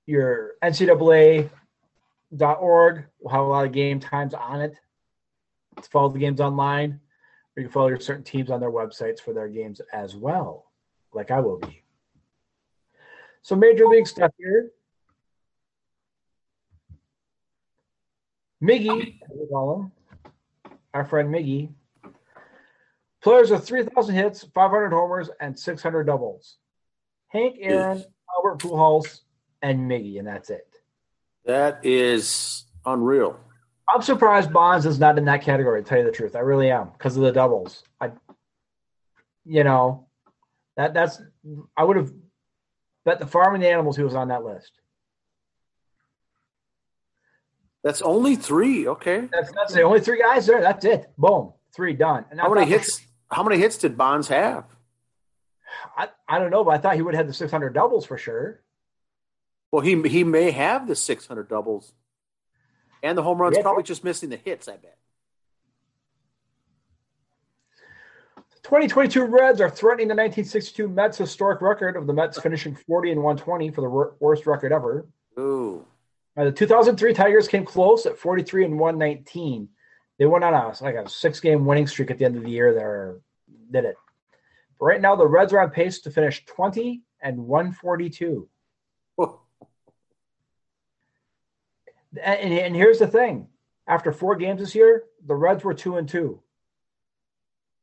your 0.07 0.53
NCAA.org 0.63 1.51
will 3.21 3.31
have 3.31 3.41
a 3.41 3.49
lot 3.49 3.67
of 3.67 3.73
game 3.73 3.99
times 3.99 4.35
on 4.35 4.61
it. 4.61 4.77
To 5.83 5.91
follow 5.91 6.11
the 6.11 6.21
games 6.21 6.41
online, 6.41 7.01
or 7.57 7.61
you 7.61 7.65
can 7.65 7.73
follow 7.73 7.89
your 7.89 7.99
certain 7.99 8.23
teams 8.23 8.53
on 8.53 8.61
their 8.61 8.71
websites 8.71 9.19
for 9.19 9.35
their 9.35 9.49
games 9.49 9.81
as 9.93 10.15
well, 10.15 10.71
like 11.13 11.33
I 11.33 11.41
will 11.41 11.59
be. 11.59 11.83
So, 13.43 13.57
major 13.57 13.87
league 13.87 14.07
stuff 14.07 14.31
here. 14.39 14.71
Miggy, 18.63 19.19
our 20.95 21.05
friend 21.05 21.35
Miggy, 21.35 21.71
Players 23.27 23.51
with 23.51 23.67
3,000 23.67 24.15
hits, 24.15 24.45
500 24.55 24.93
homers, 24.93 25.29
and 25.41 25.59
600 25.59 26.05
doubles. 26.05 26.59
Hank 27.27 27.57
Aaron, 27.59 28.05
Albert 28.33 28.61
Pujols, 28.61 29.23
and 29.61 29.91
Miggy, 29.91 30.21
and 30.21 30.29
that's 30.29 30.49
it. 30.49 30.69
That 31.45 31.85
is 31.85 32.67
unreal. 32.85 33.37
I'm 33.93 34.01
surprised 34.01 34.53
Bonds 34.53 34.87
is 34.87 35.01
not 35.01 35.19
in 35.19 35.25
that 35.25 35.43
category. 35.43 35.83
To 35.83 35.89
tell 35.89 35.99
you 35.99 36.05
the 36.05 36.13
truth, 36.13 36.37
I 36.37 36.39
really 36.39 36.71
am 36.71 36.91
because 36.97 37.17
of 37.17 37.25
the 37.25 37.33
doubles. 37.33 37.83
I, 38.01 38.13
you 39.45 39.65
know, 39.65 40.07
that 40.77 40.95
that's 40.95 41.21
I 41.77 41.83
would 41.83 41.97
have 41.97 42.13
bet 43.05 43.19
the 43.19 43.27
farm 43.27 43.57
and 43.57 43.65
the 43.65 43.69
animals 43.69 43.97
he 43.97 44.05
was 44.05 44.15
on 44.15 44.29
that 44.29 44.45
list. 44.45 44.71
That's 47.83 48.03
only 48.03 48.37
three. 48.37 48.87
Okay. 48.87 49.29
That's 49.33 49.51
that's 49.51 49.75
the 49.75 49.83
only 49.83 49.99
three 49.99 50.21
guys 50.21 50.47
there. 50.47 50.61
That's 50.61 50.85
it. 50.85 51.11
Boom, 51.19 51.55
three 51.75 51.95
done. 51.95 52.25
And 52.31 52.39
How 52.39 52.55
many 52.55 52.71
hits? 52.71 53.05
How 53.31 53.43
many 53.43 53.59
hits 53.59 53.79
did 53.79 53.97
Bonds 53.97 54.29
have? 54.29 54.65
I, 55.97 56.09
I 56.29 56.39
don't 56.39 56.51
know, 56.51 56.65
but 56.65 56.71
I 56.75 56.79
thought 56.79 56.97
he 56.97 57.03
would 57.03 57.15
have 57.15 57.27
the 57.27 57.33
600 57.33 57.75
doubles 57.75 58.07
for 58.07 58.19
sure. 58.19 58.61
Well, 59.73 59.83
he 59.83 60.01
he 60.09 60.25
may 60.25 60.53
have 60.53 60.87
the 60.87 60.95
600 60.95 61.49
doubles, 61.49 61.93
and 63.03 63.19
the 63.19 63.23
home 63.23 63.39
runs. 63.39 63.57
Yeah. 63.57 63.63
Probably 63.63 63.83
just 63.83 64.05
missing 64.05 64.31
the 64.31 64.37
hits. 64.37 64.69
I 64.69 64.77
bet. 64.77 64.97
2022 68.63 69.25
Reds 69.27 69.61
are 69.61 69.71
threatening 69.71 70.09
the 70.09 70.15
1962 70.15 70.89
Mets 70.89 71.19
historic 71.19 71.61
record 71.61 71.97
of 71.97 72.09
the 72.09 72.13
Mets 72.13 72.41
finishing 72.41 72.75
40 72.75 73.13
and 73.13 73.23
120 73.23 73.71
for 73.71 73.81
the 73.81 74.15
worst 74.19 74.45
record 74.45 74.73
ever. 74.73 75.07
Ooh. 75.39 75.87
Uh, 76.37 76.45
the 76.45 76.53
2003 76.53 77.15
Tigers 77.15 77.47
came 77.47 77.65
close 77.65 78.07
at 78.07 78.19
43 78.19 78.65
and 78.65 78.79
119. 78.79 79.69
They 80.19 80.27
went 80.27 80.45
on 80.45 80.55
a 80.55 80.73
like 80.83 80.95
a 80.95 81.09
six 81.09 81.41
game 81.41 81.67
winning 81.67 81.87
streak 81.87 82.11
at 82.11 82.19
the 82.19 82.25
end 82.25 82.37
of 82.37 82.43
the 82.43 82.51
year. 82.51 82.73
There 82.73 83.19
did 83.71 83.85
it. 83.85 83.97
But 84.79 84.87
right 84.87 85.01
now, 85.01 85.17
the 85.17 85.27
Reds 85.27 85.53
are 85.53 85.61
on 85.61 85.71
pace 85.71 86.01
to 86.01 86.11
finish 86.11 86.45
20 86.47 87.03
and 87.21 87.47
142. 87.47 88.49
And, 89.19 89.29
and, 92.41 92.53
and 92.53 92.77
here's 92.77 92.99
the 92.99 93.07
thing: 93.07 93.49
After 93.87 94.13
four 94.13 94.37
games 94.37 94.61
this 94.61 94.75
year, 94.75 95.05
the 95.27 95.35
Reds 95.35 95.65
were 95.65 95.75
two 95.75 95.97
and 95.97 96.09
two. 96.09 96.41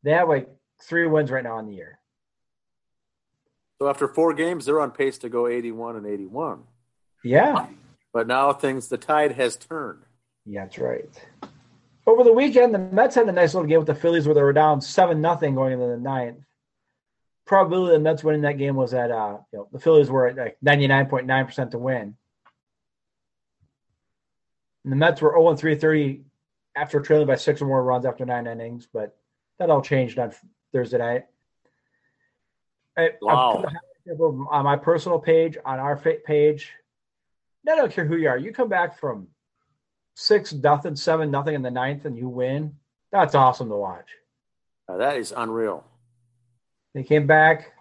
They 0.01 0.11
have 0.11 0.27
like 0.27 0.49
three 0.81 1.07
wins 1.07 1.31
right 1.31 1.43
now 1.43 1.59
in 1.59 1.67
the 1.67 1.75
year. 1.75 1.99
So 3.79 3.89
after 3.89 4.07
four 4.07 4.33
games, 4.33 4.65
they're 4.65 4.81
on 4.81 4.91
pace 4.91 5.17
to 5.19 5.29
go 5.29 5.47
81 5.47 5.97
and 5.97 6.07
81. 6.07 6.63
Yeah. 7.23 7.67
But 8.13 8.27
now 8.27 8.53
things, 8.53 8.87
the 8.87 8.97
tide 8.97 9.33
has 9.33 9.55
turned. 9.55 10.03
Yeah, 10.45 10.63
that's 10.63 10.77
right. 10.77 11.09
Over 12.05 12.23
the 12.23 12.33
weekend, 12.33 12.73
the 12.73 12.79
Mets 12.79 13.15
had 13.15 13.29
a 13.29 13.31
nice 13.31 13.53
little 13.53 13.67
game 13.67 13.77
with 13.77 13.87
the 13.87 13.95
Phillies 13.95 14.25
where 14.25 14.35
they 14.35 14.43
were 14.43 14.53
down 14.53 14.81
seven 14.81 15.21
nothing 15.21 15.55
going 15.55 15.73
into 15.73 15.87
the 15.87 15.97
ninth. 15.97 16.39
Probability 17.45 17.95
of 17.95 18.01
the 18.01 18.03
Mets 18.03 18.23
winning 18.23 18.41
that 18.41 18.57
game 18.57 18.75
was 18.75 18.93
at 18.93 19.11
uh, 19.11 19.37
you 19.51 19.59
know, 19.59 19.67
the 19.71 19.79
Phillies 19.79 20.09
were 20.09 20.27
at 20.27 20.37
like 20.37 20.57
ninety 20.61 20.87
nine 20.87 21.07
point 21.07 21.27
nine 21.27 21.45
percent 21.45 21.71
to 21.71 21.77
win. 21.77 22.15
And 24.83 24.91
the 24.91 24.97
Mets 24.97 25.21
were 25.21 25.31
0 25.31 25.55
3 25.55 25.75
30 25.75 26.21
after 26.75 26.99
trailing 26.99 27.27
by 27.27 27.35
six 27.35 27.61
or 27.61 27.67
more 27.67 27.83
runs 27.83 28.05
after 28.05 28.25
nine 28.25 28.47
innings, 28.47 28.87
but 28.91 29.15
that 29.59 29.69
all 29.69 29.81
changed 29.81 30.19
on 30.19 30.33
Thursday 30.73 30.97
night. 30.97 31.25
I, 32.97 33.11
wow. 33.21 33.63
On 34.51 34.65
my 34.65 34.75
personal 34.75 35.19
page, 35.19 35.57
on 35.65 35.79
our 35.79 35.95
page, 35.95 36.71
I 37.67 37.75
don't 37.75 37.91
care 37.91 38.05
who 38.05 38.17
you 38.17 38.27
are. 38.27 38.37
You 38.37 38.51
come 38.51 38.67
back 38.67 38.99
from 38.99 39.27
six 40.15 40.53
nothing, 40.53 40.95
seven 40.95 41.31
nothing 41.31 41.55
in 41.55 41.61
the 41.61 41.71
ninth, 41.71 42.05
and 42.05 42.17
you 42.17 42.29
win. 42.29 42.75
That's 43.11 43.35
awesome 43.35 43.69
to 43.69 43.75
watch. 43.75 44.07
Uh, 44.87 44.97
that 44.97 45.17
is 45.17 45.33
unreal. 45.35 45.85
They 46.93 47.03
came 47.03 47.27
back. 47.27 47.73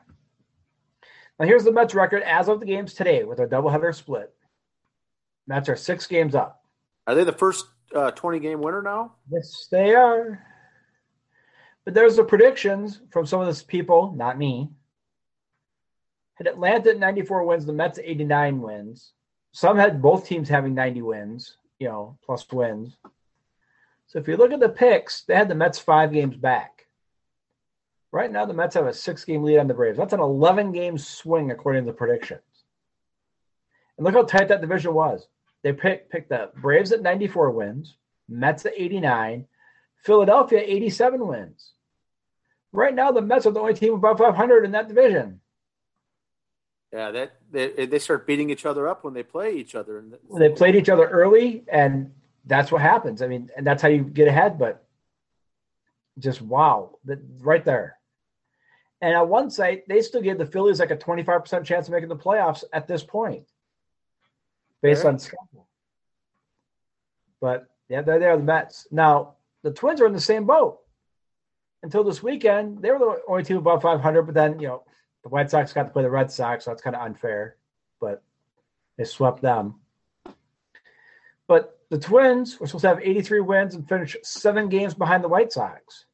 Now 1.39 1.47
here's 1.47 1.65
the 1.65 1.73
Mets 1.73 1.95
record 1.95 2.23
as 2.23 2.49
of 2.49 2.61
the 2.61 2.67
games 2.67 2.95
today 2.95 3.25
with 3.25 3.41
a 3.41 3.47
doubleheader 3.47 3.95
split. 3.95 4.33
Mets 5.47 5.69
are 5.69 5.77
six 5.77 6.07
games 6.07 6.35
up. 6.35 6.63
Are 7.07 7.15
they 7.15 7.25
the 7.25 7.33
first 7.33 7.67
uh, 7.95 8.13
20 8.13 8.39
game 8.39 8.61
winner 8.61 8.83
now? 8.83 9.15
Yes, 9.31 9.67
they 9.71 9.95
are. 9.95 10.41
But 11.85 11.95
there's 11.95 12.17
the 12.17 12.25
predictions 12.25 13.01
from 13.11 13.27
some 13.27 13.41
of 13.41 13.47
these 13.47 13.63
people, 13.63 14.13
not 14.17 14.39
me. 14.39 14.71
Had 16.35 16.47
Atlanta 16.47 16.91
at 16.91 16.99
94 16.99 17.45
wins, 17.45 17.67
the 17.67 17.73
Mets 17.73 17.99
89 18.03 18.61
wins. 18.61 19.13
Some 19.53 19.77
had 19.77 20.01
both 20.01 20.27
teams 20.27 20.49
having 20.49 20.75
90 20.75 21.03
wins, 21.03 21.57
you 21.83 21.89
know, 21.89 22.17
plus 22.25 22.47
wins. 22.53 22.97
So 24.07 24.21
if 24.21 24.29
you 24.29 24.37
look 24.37 24.53
at 24.53 24.61
the 24.61 24.69
picks, 24.69 25.23
they 25.23 25.35
had 25.35 25.49
the 25.49 25.55
Mets 25.57 25.81
five 25.81 26.13
games 26.13 26.37
back. 26.37 26.87
Right 28.13 28.31
now, 28.31 28.47
the 28.47 28.55
Mets 28.55 28.77
have 28.77 28.87
a 28.87 28.93
six 28.93 29.25
game 29.25 29.43
lead 29.43 29.59
on 29.59 29.67
the 29.67 29.75
Braves. 29.75 29.99
That's 29.99 30.13
an 30.13 30.21
11 30.21 30.71
game 30.71 30.97
swing 30.97 31.51
according 31.51 31.85
to 31.85 31.91
the 31.91 31.97
predictions. 31.97 32.43
And 33.97 34.05
look 34.05 34.15
how 34.15 34.23
tight 34.23 34.49
that 34.49 34.61
division 34.61 34.95
was. 34.95 35.27
They 35.63 35.73
picked, 35.73 36.13
picked 36.13 36.29
the 36.29 36.51
Braves 36.61 36.93
at 36.93 37.03
94 37.03 37.51
wins, 37.51 37.97
Mets 38.29 38.65
at 38.65 38.75
89, 38.77 39.47
Philadelphia 40.05 40.63
87 40.65 41.27
wins. 41.27 41.73
Right 42.73 42.95
now, 42.95 43.11
the 43.11 43.23
Mets 43.23 43.47
are 43.47 43.51
the 43.51 43.61
only 43.61 43.75
team 43.75 43.95
above 43.95 44.19
500 44.19 44.65
in 44.65 44.73
that 44.73 44.89
division. 44.89 45.41
Yeah, 46.93 47.11
that 47.11 47.42
they, 47.53 47.73
eh, 47.75 47.87
they 47.87 47.99
start 47.99 48.27
beating 48.27 48.51
each 48.51 48.67
other 48.67 48.89
up 48.89 49.05
when 49.05 49.15
they 49.15 49.23
play 49.23 49.53
each 49.53 49.75
other. 49.75 49.99
And 49.99 50.17
They 50.37 50.49
played 50.49 50.75
each 50.75 50.89
other 50.89 51.07
early, 51.07 51.65
and 51.71 52.13
that's 52.45 52.73
what 52.73 52.83
happens. 52.83 53.23
I 53.23 53.29
mean, 53.29 53.51
and 53.57 53.67
that's 53.67 53.83
how 53.83 53.89
you 53.89 54.03
get 54.03 54.27
ahead. 54.27 54.59
But 54.59 54.85
just 56.19 56.43
wow, 56.43 56.99
that 57.05 57.21
right 57.41 57.65
there. 57.65 57.99
And 59.01 59.15
at 59.15 59.29
one 59.29 59.51
site, 59.51 59.87
they 59.89 60.01
still 60.01 60.23
gave 60.23 60.39
the 60.39 60.47
Phillies 60.47 60.79
like 60.79 60.93
a 60.93 60.97
25% 60.97 61.65
chance 61.65 61.89
of 61.89 61.93
making 61.93 62.09
the 62.09 62.17
playoffs 62.17 62.63
at 62.73 62.87
this 62.87 63.03
point, 63.03 63.45
based 64.81 65.05
on 65.05 65.19
schedule. 65.19 65.67
But 67.41 67.67
yeah, 67.89 68.03
they're 68.03 68.21
there, 68.21 68.37
the 68.37 68.45
Mets. 68.45 68.87
Now, 68.93 69.35
the 69.63 69.73
Twins 69.73 70.01
are 70.01 70.07
in 70.07 70.13
the 70.13 70.21
same 70.21 70.47
boat. 70.47 70.79
Until 71.83 72.05
this 72.05 72.23
weekend, 72.23 72.81
they 72.81 72.93
were 72.93 72.99
the 73.01 73.23
only 73.27 73.43
team 73.43 73.57
above 73.57 73.83
500, 73.83 74.23
but 74.23 74.35
then, 74.35 74.61
you 74.61 74.69
know, 74.69 74.85
the 75.23 75.29
White 75.29 75.51
Sox 75.51 75.73
got 75.73 75.85
to 75.85 75.91
play 75.91 76.03
the 76.03 76.11
Red 76.11 76.31
Sox, 76.31 76.65
so 76.65 76.71
that's 76.71 76.83
kind 76.83 76.97
of 76.97 77.03
unfair, 77.03 77.57
but 78.01 78.23
they 78.97 79.05
swept 79.05 79.41
them. 79.41 79.77
But 81.47 81.79
the 81.91 81.99
Twins 81.99 82.59
were 82.59 82.67
supposed 82.67 82.83
to 82.83 82.89
have 82.89 83.01
83 83.01 83.41
wins 83.41 83.75
and 83.75 83.89
finish 83.89 84.17
seven 84.23 84.69
games 84.69 84.95
behind 84.95 85.23
the 85.23 85.29
White 85.29 85.53
Sox. 85.53 86.07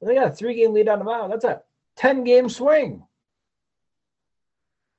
Well, 0.00 0.08
they 0.08 0.14
got 0.14 0.28
a 0.28 0.34
three 0.34 0.54
game 0.54 0.72
lead 0.72 0.88
on 0.88 0.98
the 0.98 1.04
mound. 1.04 1.32
That's 1.32 1.44
a 1.44 1.62
10 1.96 2.24
game 2.24 2.48
swing. 2.48 3.04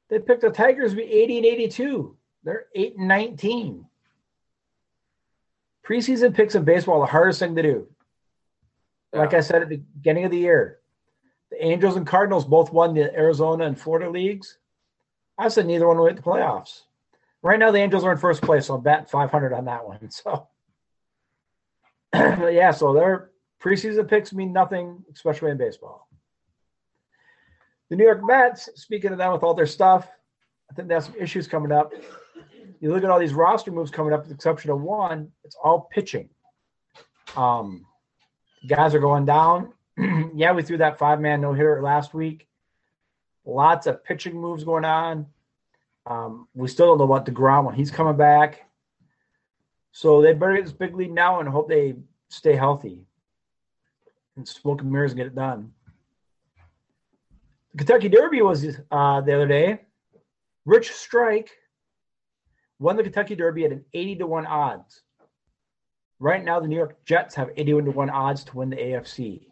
They 0.09 0.19
picked 0.19 0.41
the 0.41 0.50
Tigers 0.50 0.91
to 0.91 0.98
be 0.98 1.03
80 1.03 1.38
and 1.38 1.45
82. 1.45 2.17
They're 2.43 2.65
8 2.74 2.98
and 2.98 3.07
19. 3.07 3.86
Preseason 5.88 6.36
picks 6.36 6.55
in 6.55 6.63
baseball 6.63 7.00
the 7.00 7.05
hardest 7.05 7.39
thing 7.39 7.55
to 7.55 7.62
do. 7.62 7.88
Yeah. 9.13 9.19
Like 9.19 9.33
I 9.33 9.39
said 9.39 9.62
at 9.62 9.69
the 9.69 9.77
beginning 9.77 10.25
of 10.25 10.31
the 10.31 10.38
year, 10.38 10.78
the 11.51 11.63
Angels 11.63 11.96
and 11.96 12.06
Cardinals 12.06 12.46
both 12.46 12.72
won 12.72 12.94
the 12.94 13.13
Arizona 13.15 13.65
and 13.65 13.79
Florida 13.79 14.10
leagues. 14.10 14.58
I 15.38 15.48
said 15.48 15.65
neither 15.65 15.88
one 15.88 15.98
will 15.98 16.06
make 16.06 16.15
the 16.15 16.22
playoffs. 16.22 16.82
Right 17.41 17.60
now, 17.60 17.72
the 17.72 17.79
Angels 17.79 18.03
are 18.03 18.12
in 18.12 18.18
first 18.18 18.41
place, 18.41 18.65
so 18.65 18.74
I'll 18.75 18.82
bet 18.82 19.10
500 19.10 19.53
on 19.53 19.65
that 19.65 19.86
one. 19.88 20.10
So, 22.12 22.50
yeah, 22.50 22.72
so 22.72 22.91
their 22.94 23.29
preseason 23.62 24.08
picks 24.08 24.34
mean 24.34 24.51
nothing, 24.51 25.03
especially 25.13 25.51
in 25.51 25.58
baseball. 25.58 26.10
The 27.89 27.96
New 27.96 28.03
York 28.03 28.22
Mets, 28.24 28.70
speaking 28.75 29.12
of 29.12 29.20
them 29.20 29.32
with 29.32 29.44
all 29.44 29.53
their 29.53 29.68
stuff, 29.68 30.08
I 30.70 30.74
think 30.74 30.88
they 30.88 30.96
have 30.96 31.03
some 31.03 31.15
issues 31.20 31.48
coming 31.48 31.72
up. 31.72 31.94
You 32.79 32.91
look 32.91 33.03
at 33.03 33.10
all 33.10 33.20
these 33.20 33.34
roster 33.34 33.72
moves 33.72 33.91
coming 33.91 34.12
up, 34.12 34.22
with 34.22 34.29
the 34.29 34.36
exception 34.36 34.72
of 34.72 34.82
one, 34.82 35.32
it's 35.44 35.56
all 35.62 35.88
pitching. 35.91 36.29
Um, 37.36 37.86
guys 38.68 38.96
are 38.96 39.00
going 39.00 39.25
down. 39.25 39.74
yeah, 40.36 40.53
we 40.53 40.63
threw 40.63 40.77
that 40.77 40.98
five 40.98 41.20
man 41.20 41.41
no 41.41 41.53
hitter 41.53 41.82
last 41.82 42.13
week. 42.13 42.48
Lots 43.46 43.88
of 43.88 44.03
pitching 44.03 44.39
moves 44.39 44.63
going 44.63 44.86
on. 44.86 45.25
Um, 46.06 46.48
we 46.53 46.68
still 46.68 46.88
don't 46.88 47.00
know 47.00 47.06
what 47.06 47.25
DeGrom 47.25 47.65
when 47.65 47.75
he's 47.75 47.91
coming 47.91 48.15
back. 48.15 48.65
So 49.91 50.22
they 50.22 50.34
better 50.34 50.56
get 50.56 50.65
this 50.65 50.74
big 50.74 50.96
lead 50.96 51.12
now 51.12 51.39
and 51.39 51.50
hope 51.50 51.68
they 51.68 51.96
stay 52.29 52.56
healthy 52.56 53.06
and 54.38 54.48
smoke 54.48 54.82
and 54.82 54.91
mirrors 54.91 55.12
and 55.12 55.18
get 55.18 55.27
it 55.27 55.36
done. 55.36 55.74
The 57.74 57.79
Kentucky 57.79 58.10
Derby 58.10 58.41
was 58.41 58.65
uh, 58.91 59.22
the 59.22 59.34
other 59.34 59.48
day. 59.48 59.82
Rich 60.65 60.91
Strike 60.91 61.51
won 62.79 62.96
the 62.96 63.03
Kentucky 63.03 63.36
Derby 63.36 63.65
at 63.65 63.72
an 63.72 63.86
80 63.94 64.15
to 64.18 64.27
1 64.27 64.46
odds. 64.46 65.01
Right 66.20 66.44
now, 66.44 66.60
the 66.60 66.68
New 66.68 66.75
York 66.75 67.03
Jets 67.06 67.36
have 67.36 67.50
81 67.56 67.86
to 67.86 67.91
1 67.91 68.10
odds 68.10 68.44
to 68.46 68.58
win 68.58 68.70
the 68.70 68.75
AFC. 68.77 69.49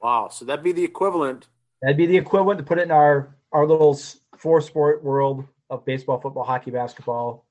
Wow. 0.00 0.28
So 0.28 0.44
that'd 0.44 0.64
be 0.64 0.72
the 0.72 0.84
equivalent. 0.84 1.48
That'd 1.82 1.96
be 1.96 2.06
the 2.06 2.16
equivalent 2.16 2.58
to 2.58 2.64
put 2.64 2.78
it 2.78 2.82
in 2.82 2.90
our, 2.90 3.36
our 3.52 3.66
little 3.66 3.98
four 4.36 4.60
sport 4.60 5.02
world 5.02 5.44
of 5.70 5.84
baseball, 5.84 6.20
football, 6.20 6.44
hockey, 6.44 6.70
basketball. 6.70 7.44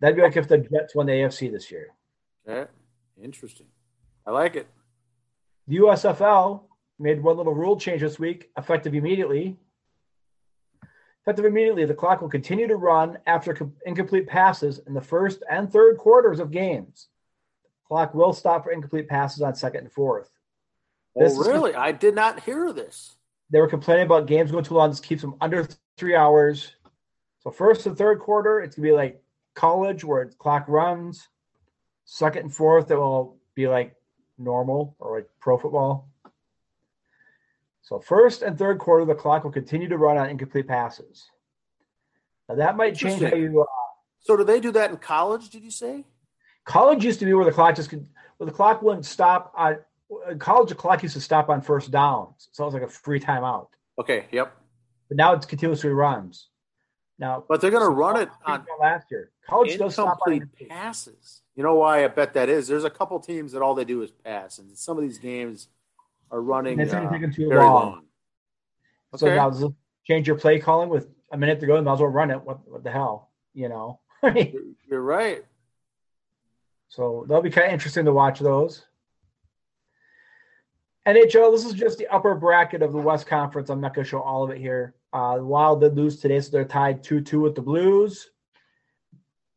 That'd 0.00 0.16
be 0.16 0.22
like 0.22 0.36
if 0.36 0.48
the 0.48 0.58
Jets 0.58 0.94
won 0.94 1.06
the 1.06 1.12
AFC 1.12 1.50
this 1.50 1.70
year. 1.70 1.88
Yeah. 2.46 2.66
Interesting. 3.22 3.66
I 4.26 4.30
like 4.30 4.56
it. 4.56 4.68
The 5.66 5.78
USFL 5.78 6.62
made 6.98 7.22
one 7.22 7.36
little 7.36 7.54
rule 7.54 7.78
change 7.78 8.00
this 8.00 8.18
week, 8.18 8.50
effective 8.56 8.94
immediately. 8.94 9.56
Effective 11.22 11.44
immediately, 11.44 11.84
the 11.84 11.94
clock 11.94 12.22
will 12.22 12.28
continue 12.28 12.66
to 12.66 12.76
run 12.76 13.18
after 13.26 13.70
incomplete 13.84 14.26
passes 14.26 14.80
in 14.86 14.94
the 14.94 15.00
first 15.00 15.42
and 15.50 15.70
third 15.70 15.98
quarters 15.98 16.40
of 16.40 16.50
games. 16.50 17.08
The 17.82 17.88
clock 17.88 18.14
will 18.14 18.32
stop 18.32 18.64
for 18.64 18.70
incomplete 18.70 19.08
passes 19.08 19.42
on 19.42 19.54
second 19.54 19.80
and 19.80 19.92
fourth. 19.92 20.30
Oh, 21.18 21.24
this 21.24 21.36
really? 21.46 21.74
I 21.74 21.92
did 21.92 22.14
not 22.14 22.40
hear 22.40 22.72
this. 22.72 23.16
They 23.50 23.60
were 23.60 23.68
complaining 23.68 24.06
about 24.06 24.26
games 24.26 24.50
going 24.50 24.64
too 24.64 24.74
long. 24.74 24.90
This 24.90 25.00
keeps 25.00 25.22
them 25.22 25.34
under 25.40 25.66
three 25.96 26.14
hours. 26.14 26.72
So 27.40 27.50
first 27.50 27.86
and 27.86 27.96
third 27.96 28.20
quarter, 28.20 28.60
it's 28.60 28.76
gonna 28.76 28.88
be 28.88 28.92
like 28.92 29.22
college 29.54 30.04
where 30.04 30.26
the 30.26 30.34
clock 30.34 30.66
runs. 30.68 31.28
Second 32.04 32.42
and 32.42 32.54
fourth, 32.54 32.90
it 32.90 32.96
will 32.96 33.36
be 33.54 33.68
like 33.68 33.94
normal 34.38 34.96
or 34.98 35.16
like 35.16 35.28
pro 35.40 35.58
football. 35.58 36.08
So 37.82 37.98
first 37.98 38.42
and 38.42 38.58
third 38.58 38.78
quarter, 38.78 39.04
the 39.04 39.14
clock 39.14 39.44
will 39.44 39.50
continue 39.50 39.88
to 39.88 39.96
run 39.96 40.18
on 40.18 40.28
incomplete 40.28 40.68
passes. 40.68 41.30
Now 42.48 42.56
that 42.56 42.76
might 42.76 42.94
change 42.94 43.22
how 43.22 43.34
you. 43.34 43.62
Uh, 43.62 43.64
so 44.20 44.36
do 44.36 44.44
they 44.44 44.60
do 44.60 44.72
that 44.72 44.90
in 44.90 44.98
college? 44.98 45.48
Did 45.50 45.64
you 45.64 45.70
say? 45.70 46.04
College 46.64 47.04
used 47.04 47.18
to 47.20 47.24
be 47.24 47.32
where 47.32 47.46
the 47.46 47.52
clock 47.52 47.76
just 47.76 47.88
could, 47.88 48.06
where 48.36 48.46
the 48.46 48.52
clock 48.52 48.82
wouldn't 48.82 49.06
stop 49.06 49.52
on 49.56 49.78
college. 50.38 50.68
The 50.70 50.74
clock 50.74 51.02
used 51.02 51.14
to 51.14 51.20
stop 51.20 51.48
on 51.48 51.60
first 51.60 51.90
downs, 51.90 52.48
so 52.52 52.64
it 52.64 52.66
was 52.66 52.74
like 52.74 52.82
a 52.82 52.88
free 52.88 53.20
timeout. 53.20 53.68
Okay. 54.00 54.26
Yep. 54.32 54.54
But 55.08 55.16
now 55.16 55.32
it's 55.34 55.46
continuously 55.46 55.90
runs. 55.90 56.48
Now, 57.18 57.44
but 57.48 57.60
they're 57.60 57.70
going 57.72 57.82
to 57.82 57.90
run 57.94 58.20
it 58.20 58.28
on 58.46 58.64
last 58.80 59.10
year. 59.10 59.30
College 59.48 59.76
does 59.76 59.94
stop 59.94 60.18
on 60.26 60.48
passes. 60.68 61.42
You 61.56 61.64
know 61.64 61.74
why 61.74 62.04
I 62.04 62.08
bet 62.08 62.34
that 62.34 62.48
is? 62.48 62.68
There's 62.68 62.84
a 62.84 62.90
couple 62.90 63.18
teams 63.18 63.50
that 63.52 63.62
all 63.62 63.74
they 63.74 63.84
do 63.84 64.02
is 64.02 64.10
pass, 64.12 64.58
and 64.58 64.76
some 64.78 64.96
of 64.96 65.02
these 65.02 65.18
games 65.18 65.68
are 66.30 66.40
running. 66.40 66.78
It's 66.78 66.92
uh, 66.92 67.10
taking 67.10 67.32
too 67.32 67.48
very 67.48 67.64
long. 67.64 67.90
long. 67.92 68.04
So 69.16 69.26
Okay. 69.26 69.34
now 69.36 69.74
change 70.06 70.28
your 70.28 70.36
play 70.36 70.60
calling 70.60 70.88
with 70.90 71.08
a 71.32 71.36
minute 71.36 71.58
to 71.60 71.66
go. 71.66 71.76
and 71.76 71.84
might 71.84 71.94
as 71.94 72.00
well 72.00 72.08
run 72.10 72.30
it. 72.30 72.40
What, 72.42 72.60
what 72.68 72.84
the 72.84 72.90
hell? 72.90 73.30
You 73.54 73.68
know. 73.68 74.00
You're- 74.22 74.74
You're 74.88 75.02
right. 75.02 75.44
So 76.88 77.24
they'll 77.28 77.42
be 77.42 77.50
kind 77.50 77.66
of 77.68 77.72
interesting 77.72 78.04
to 78.04 78.12
watch 78.12 78.38
those. 78.40 78.84
NHL, 81.08 81.50
this 81.50 81.64
is 81.64 81.72
just 81.72 81.96
the 81.96 82.06
upper 82.08 82.34
bracket 82.34 82.82
of 82.82 82.92
the 82.92 82.98
West 82.98 83.26
Conference. 83.26 83.70
I'm 83.70 83.80
not 83.80 83.94
going 83.94 84.04
to 84.04 84.08
show 84.08 84.20
all 84.20 84.44
of 84.44 84.50
it 84.50 84.58
here. 84.58 84.94
Uh, 85.14 85.38
the 85.38 85.44
Wild 85.44 85.80
did 85.80 85.96
lose 85.96 86.20
today, 86.20 86.38
so 86.38 86.50
they're 86.50 86.66
tied 86.66 87.02
2 87.02 87.22
2 87.22 87.40
with 87.40 87.54
the 87.54 87.62
Blues. 87.62 88.30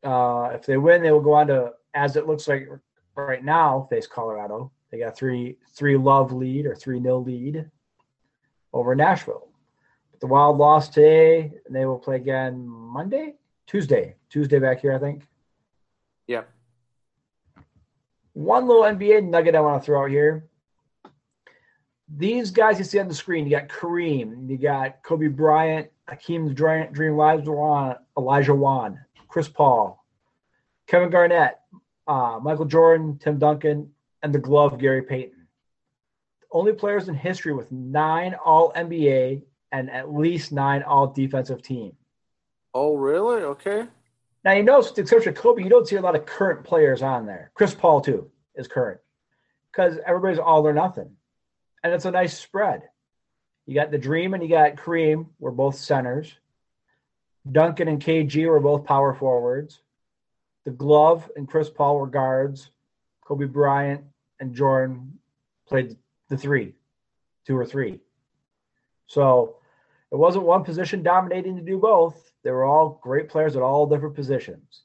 Uh, 0.01 0.51
if 0.53 0.65
they 0.65 0.77
win, 0.77 1.03
they 1.03 1.11
will 1.11 1.19
go 1.19 1.33
on 1.33 1.47
to, 1.47 1.73
as 1.93 2.15
it 2.15 2.25
looks 2.25 2.47
like 2.47 2.69
right 3.15 3.43
now, 3.43 3.85
face 3.89 4.07
Colorado. 4.07 4.71
They 4.91 4.99
got 4.99 5.17
three 5.17 5.57
three 5.75 5.97
love 5.97 6.31
lead 6.31 6.65
or 6.65 6.73
three 6.73 7.01
nil 7.01 7.21
lead 7.21 7.69
over 8.71 8.95
Nashville. 8.95 9.49
But 10.11 10.21
the 10.21 10.27
Wild 10.27 10.57
lost 10.57 10.93
today, 10.93 11.51
and 11.65 11.75
they 11.75 11.85
will 11.85 11.99
play 11.99 12.15
again 12.15 12.65
Monday, 12.65 13.35
Tuesday, 13.67 14.15
Tuesday 14.29 14.59
back 14.59 14.79
here, 14.79 14.93
I 14.93 14.99
think. 14.99 15.27
Yeah. 16.27 16.43
One 18.31 18.67
little 18.67 18.83
NBA 18.83 19.27
nugget 19.27 19.55
I 19.55 19.59
want 19.59 19.81
to 19.81 19.85
throw 19.85 20.03
out 20.03 20.09
here. 20.09 20.47
These 22.17 22.51
guys 22.51 22.77
you 22.77 22.83
see 22.83 22.99
on 22.99 23.07
the 23.07 23.13
screen, 23.13 23.45
you 23.45 23.51
got 23.51 23.69
Kareem, 23.69 24.49
you 24.49 24.57
got 24.57 25.01
Kobe 25.03 25.27
Bryant, 25.27 25.89
Hakeem 26.07 26.53
Dream, 26.53 26.91
Dream 26.91 27.13
Elijah 27.13 27.49
Olajuwon, 28.17 28.97
Chris 29.27 29.47
Paul, 29.47 30.03
Kevin 30.87 31.09
Garnett, 31.09 31.59
uh, 32.07 32.39
Michael 32.41 32.65
Jordan, 32.65 33.17
Tim 33.17 33.39
Duncan, 33.39 33.91
and 34.21 34.33
the 34.33 34.39
glove 34.39 34.77
Gary 34.77 35.03
Payton. 35.03 35.47
Only 36.51 36.73
players 36.73 37.07
in 37.07 37.15
history 37.15 37.53
with 37.53 37.71
nine 37.71 38.35
All 38.43 38.73
NBA 38.73 39.43
and 39.71 39.89
at 39.89 40.13
least 40.13 40.51
nine 40.51 40.83
All 40.83 41.07
Defensive 41.07 41.61
Team. 41.61 41.93
Oh, 42.73 42.95
really? 42.95 43.41
Okay. 43.43 43.87
Now 44.43 44.53
you 44.53 44.63
know, 44.63 44.79
except 44.79 45.23
for 45.23 45.31
Kobe, 45.31 45.63
you 45.63 45.69
don't 45.69 45.87
see 45.87 45.97
a 45.97 46.01
lot 46.01 46.15
of 46.15 46.25
current 46.25 46.63
players 46.63 47.01
on 47.01 47.25
there. 47.25 47.51
Chris 47.53 47.73
Paul 47.73 48.01
too 48.01 48.29
is 48.55 48.67
current 48.67 48.99
because 49.71 49.97
everybody's 50.05 50.39
all 50.39 50.67
or 50.67 50.73
nothing, 50.73 51.15
and 51.83 51.93
it's 51.93 52.05
a 52.05 52.11
nice 52.11 52.37
spread. 52.37 52.83
You 53.65 53.75
got 53.75 53.91
the 53.91 53.97
Dream 53.97 54.33
and 54.33 54.43
you 54.43 54.49
got 54.49 54.75
Kareem. 54.75 55.27
We're 55.39 55.51
both 55.51 55.75
centers. 55.75 56.33
Duncan 57.49 57.87
and 57.87 58.01
KG 58.01 58.47
were 58.47 58.59
both 58.59 58.85
power 58.85 59.13
forwards. 59.13 59.79
The 60.65 60.71
Glove 60.71 61.29
and 61.35 61.47
Chris 61.47 61.69
Paul 61.69 61.99
were 61.99 62.07
guards. 62.07 62.69
Kobe 63.23 63.45
Bryant 63.45 64.03
and 64.39 64.53
Jordan 64.53 65.19
played 65.67 65.95
the 66.29 66.37
three, 66.37 66.73
two 67.45 67.57
or 67.57 67.65
three. 67.65 67.99
So 69.07 69.57
it 70.11 70.15
wasn't 70.15 70.45
one 70.45 70.63
position 70.63 71.03
dominating 71.03 71.55
to 71.55 71.61
do 71.61 71.77
both. 71.77 72.31
They 72.43 72.51
were 72.51 72.65
all 72.65 72.99
great 73.01 73.29
players 73.29 73.55
at 73.55 73.61
all 73.61 73.87
different 73.87 74.15
positions. 74.15 74.81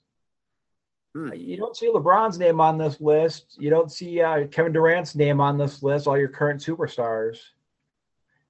Hmm. 1.16 1.32
You 1.32 1.56
don't 1.56 1.74
see 1.74 1.88
LeBron's 1.88 2.38
name 2.38 2.60
on 2.60 2.76
this 2.76 3.00
list. 3.00 3.56
You 3.58 3.70
don't 3.70 3.90
see 3.90 4.20
uh, 4.20 4.46
Kevin 4.48 4.74
Durant's 4.74 5.14
name 5.14 5.40
on 5.40 5.56
this 5.56 5.82
list, 5.82 6.06
all 6.06 6.18
your 6.18 6.28
current 6.28 6.60
superstars. 6.60 7.38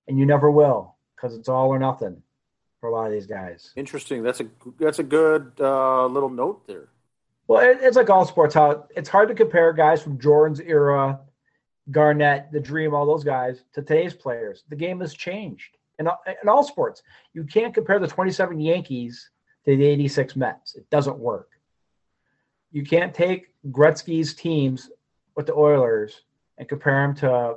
And 0.08 0.18
you 0.18 0.26
never 0.26 0.50
will 0.50 0.96
because 1.14 1.37
it's 1.37 1.49
all 1.49 1.68
or 1.68 1.78
nothing 1.78 2.20
for 2.80 2.88
a 2.88 2.92
lot 2.92 3.06
of 3.06 3.12
these 3.12 3.26
guys. 3.26 3.73
Interesting. 3.76 4.25
That's 4.25 4.40
a 4.40 4.49
that's 4.80 4.99
a 4.99 5.04
good 5.04 5.52
uh, 5.61 6.06
little 6.06 6.28
note 6.28 6.66
there. 6.66 6.88
Well, 7.46 7.61
it, 7.61 7.78
it's 7.82 7.96
like 7.96 8.11
all 8.11 8.26
sports. 8.26 8.54
How 8.56 8.88
it's 8.96 9.08
hard 9.08 9.28
to 9.28 9.35
compare 9.37 9.73
guys 9.73 10.02
from 10.02 10.18
Jordan's 10.18 10.58
era, 10.58 11.20
Garnett, 11.92 12.50
the 12.50 12.58
Dream, 12.58 12.94
all 12.94 13.06
those 13.06 13.23
guys 13.23 13.62
to 13.75 13.82
today's 13.82 14.14
players. 14.14 14.64
The 14.70 14.76
game 14.76 14.99
has 15.00 15.14
changed 15.14 15.76
in, 16.00 16.08
in 16.42 16.49
all 16.49 16.64
sports. 16.64 17.04
You 17.32 17.44
can't 17.44 17.75
compare 17.75 18.00
the 18.00 18.08
27 18.08 18.58
Yankees 18.58 19.30
to 19.66 19.76
the 19.76 19.87
86 19.87 20.35
Mets. 20.35 20.75
It 20.75 20.90
doesn't 20.90 21.18
work. 21.18 21.50
You 22.77 22.85
can't 22.85 23.15
take 23.15 23.55
Gretzky's 23.71 24.35
teams 24.35 24.91
with 25.35 25.47
the 25.47 25.55
Oilers 25.55 26.21
and 26.59 26.69
compare 26.69 27.07
them 27.07 27.15
to 27.15 27.55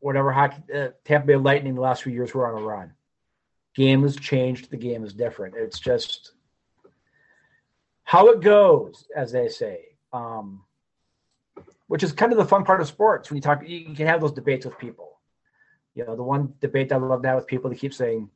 whatever 0.00 0.32
hockey, 0.32 0.62
uh, 0.74 0.88
Tampa 1.04 1.26
Bay 1.26 1.36
Lightning 1.36 1.74
the 1.74 1.82
last 1.82 2.04
few 2.04 2.12
years 2.14 2.32
were 2.32 2.50
on 2.50 2.62
a 2.62 2.64
run. 2.64 2.94
Game 3.74 4.00
has 4.00 4.16
changed. 4.16 4.70
The 4.70 4.78
game 4.78 5.04
is 5.04 5.12
different. 5.12 5.56
It's 5.58 5.78
just 5.78 6.32
how 8.04 8.28
it 8.28 8.40
goes, 8.40 9.06
as 9.14 9.30
they 9.30 9.48
say. 9.48 9.88
Um, 10.10 10.62
which 11.88 12.02
is 12.02 12.12
kind 12.12 12.32
of 12.32 12.38
the 12.38 12.46
fun 12.46 12.64
part 12.64 12.80
of 12.80 12.88
sports 12.88 13.28
when 13.28 13.36
you 13.36 13.42
talk. 13.42 13.60
You 13.68 13.94
can 13.94 14.06
have 14.06 14.22
those 14.22 14.32
debates 14.32 14.64
with 14.64 14.78
people. 14.78 15.20
You 15.94 16.06
know, 16.06 16.16
the 16.16 16.22
one 16.22 16.54
debate 16.62 16.92
I 16.92 16.96
love 16.96 17.22
have 17.26 17.36
with 17.36 17.46
people, 17.46 17.68
they 17.68 17.76
keep 17.76 17.92
saying, 17.92 18.30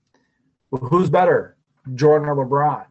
well, 0.70 0.82
"Who's 0.82 1.08
better, 1.08 1.56
Jordan 1.94 2.28
or 2.28 2.36
LeBron?" 2.36 2.89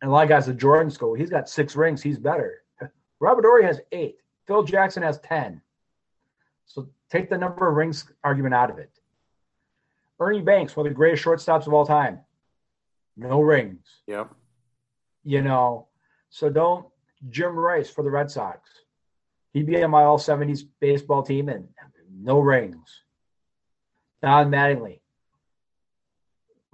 And 0.00 0.10
a 0.10 0.12
lot 0.12 0.24
of 0.24 0.28
guys 0.28 0.48
at 0.48 0.56
Jordan 0.56 0.90
school, 0.90 1.14
he's 1.14 1.30
got 1.30 1.48
six 1.48 1.76
rings, 1.76 2.02
he's 2.02 2.18
better. 2.18 2.62
Robert 3.20 3.44
Horry 3.44 3.64
has 3.64 3.80
eight. 3.92 4.16
Phil 4.46 4.62
Jackson 4.62 5.02
has 5.02 5.18
ten. 5.20 5.60
So 6.66 6.88
take 7.10 7.30
the 7.30 7.38
number 7.38 7.68
of 7.68 7.76
rings 7.76 8.10
argument 8.22 8.54
out 8.54 8.70
of 8.70 8.78
it. 8.78 8.90
Ernie 10.20 10.42
Banks, 10.42 10.76
one 10.76 10.86
of 10.86 10.90
the 10.92 10.96
greatest 10.96 11.24
shortstops 11.24 11.66
of 11.66 11.72
all 11.72 11.86
time, 11.86 12.20
no 13.16 13.40
rings. 13.40 13.84
Yep. 14.06 14.32
You 15.24 15.42
know, 15.42 15.88
so 16.30 16.50
don't 16.50 16.86
Jim 17.30 17.58
Rice 17.58 17.90
for 17.90 18.02
the 18.02 18.10
Red 18.10 18.30
Sox. 18.30 18.68
He'd 19.52 19.66
be 19.66 19.82
on 19.82 19.90
my 19.90 20.02
all 20.02 20.18
70s 20.18 20.62
baseball 20.80 21.22
team 21.22 21.48
and 21.48 21.68
no 22.12 22.40
rings. 22.40 23.02
Don 24.22 24.50
Mattingly. 24.50 25.00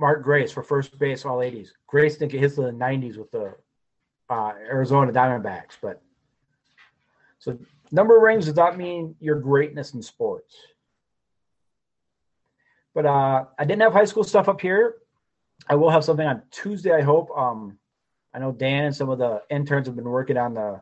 Mark 0.00 0.22
Grace 0.22 0.50
for 0.50 0.62
first 0.62 0.98
base 0.98 1.24
all 1.24 1.38
80s. 1.38 1.68
Grace 1.86 2.16
didn't 2.16 2.32
get 2.32 2.40
hits 2.40 2.56
in 2.56 2.64
the 2.64 2.72
90s 2.72 3.18
with 3.18 3.30
the 3.30 3.54
uh, 4.30 4.52
Arizona 4.66 5.12
Diamondbacks, 5.12 5.76
but 5.80 6.00
so 7.38 7.58
number 7.92 8.16
of 8.16 8.22
rings 8.22 8.46
does 8.46 8.56
not 8.56 8.78
mean 8.78 9.14
your 9.20 9.38
greatness 9.38 9.94
in 9.94 10.02
sports. 10.02 10.56
But 12.94 13.06
uh, 13.06 13.44
I 13.58 13.64
didn't 13.64 13.82
have 13.82 13.92
high 13.92 14.04
school 14.04 14.24
stuff 14.24 14.48
up 14.48 14.60
here. 14.60 14.96
I 15.68 15.74
will 15.74 15.90
have 15.90 16.04
something 16.04 16.26
on 16.26 16.42
Tuesday, 16.50 16.92
I 16.92 17.02
hope. 17.02 17.30
Um, 17.36 17.78
I 18.32 18.38
know 18.38 18.52
Dan 18.52 18.86
and 18.86 18.96
some 18.96 19.10
of 19.10 19.18
the 19.18 19.42
interns 19.50 19.86
have 19.86 19.96
been 19.96 20.04
working 20.08 20.36
on 20.36 20.54
the 20.54 20.80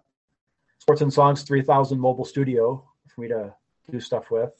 Sports 0.78 1.00
and 1.02 1.12
Songs 1.12 1.42
3000 1.42 1.98
mobile 1.98 2.24
studio 2.24 2.84
for 3.08 3.20
me 3.20 3.28
to 3.28 3.52
do 3.90 4.00
stuff 4.00 4.30
with. 4.30 4.52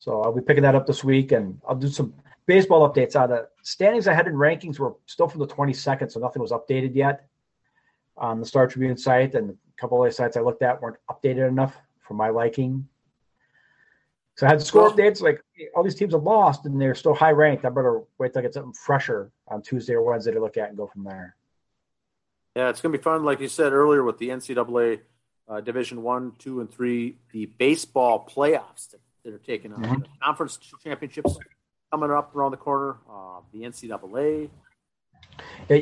So 0.00 0.22
I'll 0.22 0.34
be 0.34 0.42
picking 0.42 0.62
that 0.62 0.74
up 0.74 0.86
this 0.86 1.04
week 1.04 1.32
and 1.32 1.60
I'll 1.68 1.76
do 1.76 1.88
some 1.88 2.14
baseball 2.48 2.88
updates 2.88 3.14
on 3.14 3.28
the 3.28 3.46
standings 3.62 4.08
I 4.08 4.14
had 4.14 4.26
in 4.26 4.32
rankings 4.32 4.80
were 4.80 4.94
still 5.06 5.28
from 5.28 5.40
the 5.40 5.46
22nd, 5.46 6.10
so 6.10 6.18
nothing 6.18 6.42
was 6.42 6.50
updated 6.50 6.96
yet 6.96 7.28
on 8.16 8.40
the 8.40 8.46
Star 8.46 8.66
Tribune 8.66 8.96
site. 8.96 9.34
And 9.34 9.50
a 9.50 9.54
couple 9.80 10.04
of 10.04 10.12
sites 10.12 10.36
I 10.36 10.40
looked 10.40 10.62
at 10.62 10.82
weren't 10.82 10.96
updated 11.08 11.46
enough 11.46 11.76
for 12.00 12.14
my 12.14 12.30
liking. 12.30 12.88
So 14.36 14.46
I 14.46 14.50
had 14.50 14.62
score 14.62 14.90
updates 14.90 15.20
like 15.20 15.42
all 15.76 15.82
these 15.82 15.94
teams 15.94 16.14
have 16.14 16.22
lost 16.22 16.64
and 16.64 16.80
they're 16.80 16.94
still 16.94 17.14
high 17.14 17.32
ranked. 17.32 17.64
I 17.64 17.68
better 17.68 18.02
wait 18.18 18.32
till 18.32 18.40
I 18.40 18.42
get 18.42 18.54
something 18.54 18.72
fresher 18.72 19.30
on 19.48 19.62
Tuesday 19.62 19.94
or 19.94 20.02
Wednesday 20.02 20.32
to 20.32 20.40
look 20.40 20.56
at 20.56 20.68
and 20.68 20.76
go 20.76 20.86
from 20.86 21.04
there. 21.04 21.36
Yeah, 22.56 22.70
it's 22.70 22.80
going 22.80 22.92
to 22.92 22.98
be 22.98 23.02
fun, 23.02 23.24
like 23.24 23.40
you 23.40 23.48
said 23.48 23.72
earlier, 23.72 24.02
with 24.04 24.18
the 24.18 24.30
NCAA 24.30 25.00
uh, 25.48 25.60
Division 25.60 26.02
One, 26.02 26.32
Two, 26.38 26.60
and 26.60 26.70
Three, 26.70 27.18
the 27.32 27.46
baseball 27.46 28.28
playoffs 28.28 28.90
that, 28.90 29.00
that 29.24 29.34
are 29.34 29.38
taking 29.38 29.72
on 29.72 29.82
mm-hmm. 29.82 30.00
the 30.00 30.08
conference 30.22 30.58
championships 30.82 31.36
coming 31.90 32.10
up 32.10 32.34
around 32.34 32.50
the 32.50 32.56
corner. 32.56 32.96
Uh, 33.08 33.40
the 33.52 33.62
NCAA. 33.62 34.50